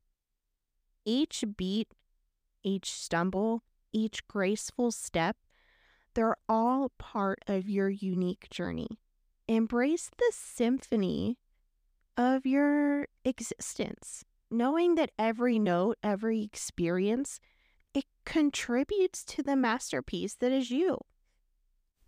Each 1.05 1.45
beat, 1.55 1.87
each 2.63 2.91
stumble, 2.91 3.63
each 3.93 4.27
graceful 4.27 4.91
step, 4.91 5.37
they're 6.15 6.35
all 6.49 6.91
part 6.99 7.39
of 7.47 7.69
your 7.69 7.87
unique 7.89 8.49
journey. 8.49 8.99
Embrace 9.47 10.11
the 10.17 10.33
symphony 10.33 11.37
of 12.17 12.45
your 12.45 13.07
existence, 13.23 14.23
knowing 14.49 14.95
that 14.95 15.11
every 15.17 15.59
note, 15.59 15.97
every 16.03 16.43
experience, 16.43 17.39
it 17.93 18.05
contributes 18.25 19.23
to 19.25 19.43
the 19.43 19.55
masterpiece 19.55 20.35
that 20.35 20.51
is 20.51 20.71
you. 20.71 20.99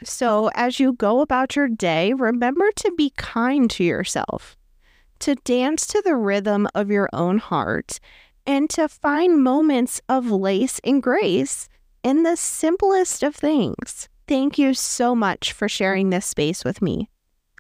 So, 0.04 0.52
as 0.54 0.80
you 0.80 0.94
go 0.94 1.22
about 1.22 1.56
your 1.56 1.68
day, 1.68 2.14
remember 2.14 2.72
to 2.76 2.92
be 2.96 3.12
kind 3.18 3.70
to 3.72 3.84
yourself, 3.84 4.56
to 5.20 5.36
dance 5.36 5.88
to 5.88 6.02
the 6.04 6.16
rhythm 6.16 6.68
of 6.76 6.92
your 6.92 7.10
own 7.14 7.40
heart, 7.40 8.00
and 8.46 8.70
to 8.72 8.88
find 8.88 9.44
moments 9.44 10.00
of 10.08 10.30
lace 10.30 10.80
and 10.84 11.02
grace 11.02 11.68
in 12.04 12.24
the 12.24 12.38
simplest 12.38 13.24
of 13.24 13.36
things. 13.36 14.08
Thank 14.28 14.58
you 14.58 14.74
so 14.74 15.16
much 15.16 15.52
for 15.52 15.68
sharing 15.68 16.10
this 16.10 16.26
space 16.26 16.64
with 16.64 16.82
me. 16.82 17.10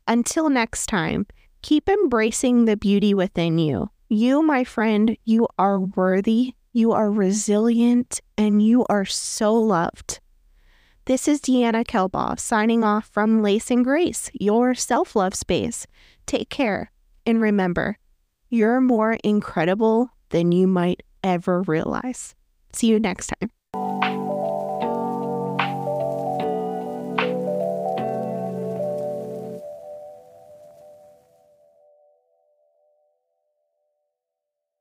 Until 0.07 0.49
next 0.49 0.87
time, 0.87 1.25
Keep 1.67 1.89
embracing 1.89 2.63
the 2.63 2.77
beauty 2.77 3.13
within 3.13 3.57
you. 3.57 3.89
You, 4.07 4.41
my 4.41 4.63
friend, 4.63 5.17
you 5.25 5.49
are 5.59 5.81
worthy, 5.81 6.53
you 6.71 6.93
are 6.93 7.11
resilient, 7.11 8.21
and 8.37 8.61
you 8.61 8.85
are 8.87 9.03
so 9.03 9.53
loved. 9.53 10.21
This 11.07 11.27
is 11.27 11.41
Deanna 11.41 11.85
Kelbaugh 11.85 12.39
signing 12.39 12.85
off 12.85 13.09
from 13.09 13.41
Lace 13.41 13.69
and 13.69 13.83
Grace, 13.83 14.31
your 14.31 14.75
self 14.75 15.13
love 15.13 15.35
space. 15.35 15.85
Take 16.25 16.49
care, 16.49 16.89
and 17.25 17.41
remember, 17.41 17.97
you're 18.49 18.79
more 18.79 19.17
incredible 19.21 20.09
than 20.29 20.53
you 20.53 20.67
might 20.67 21.03
ever 21.21 21.63
realize. 21.63 22.33
See 22.71 22.87
you 22.87 22.97
next 22.97 23.27
time. 23.27 23.51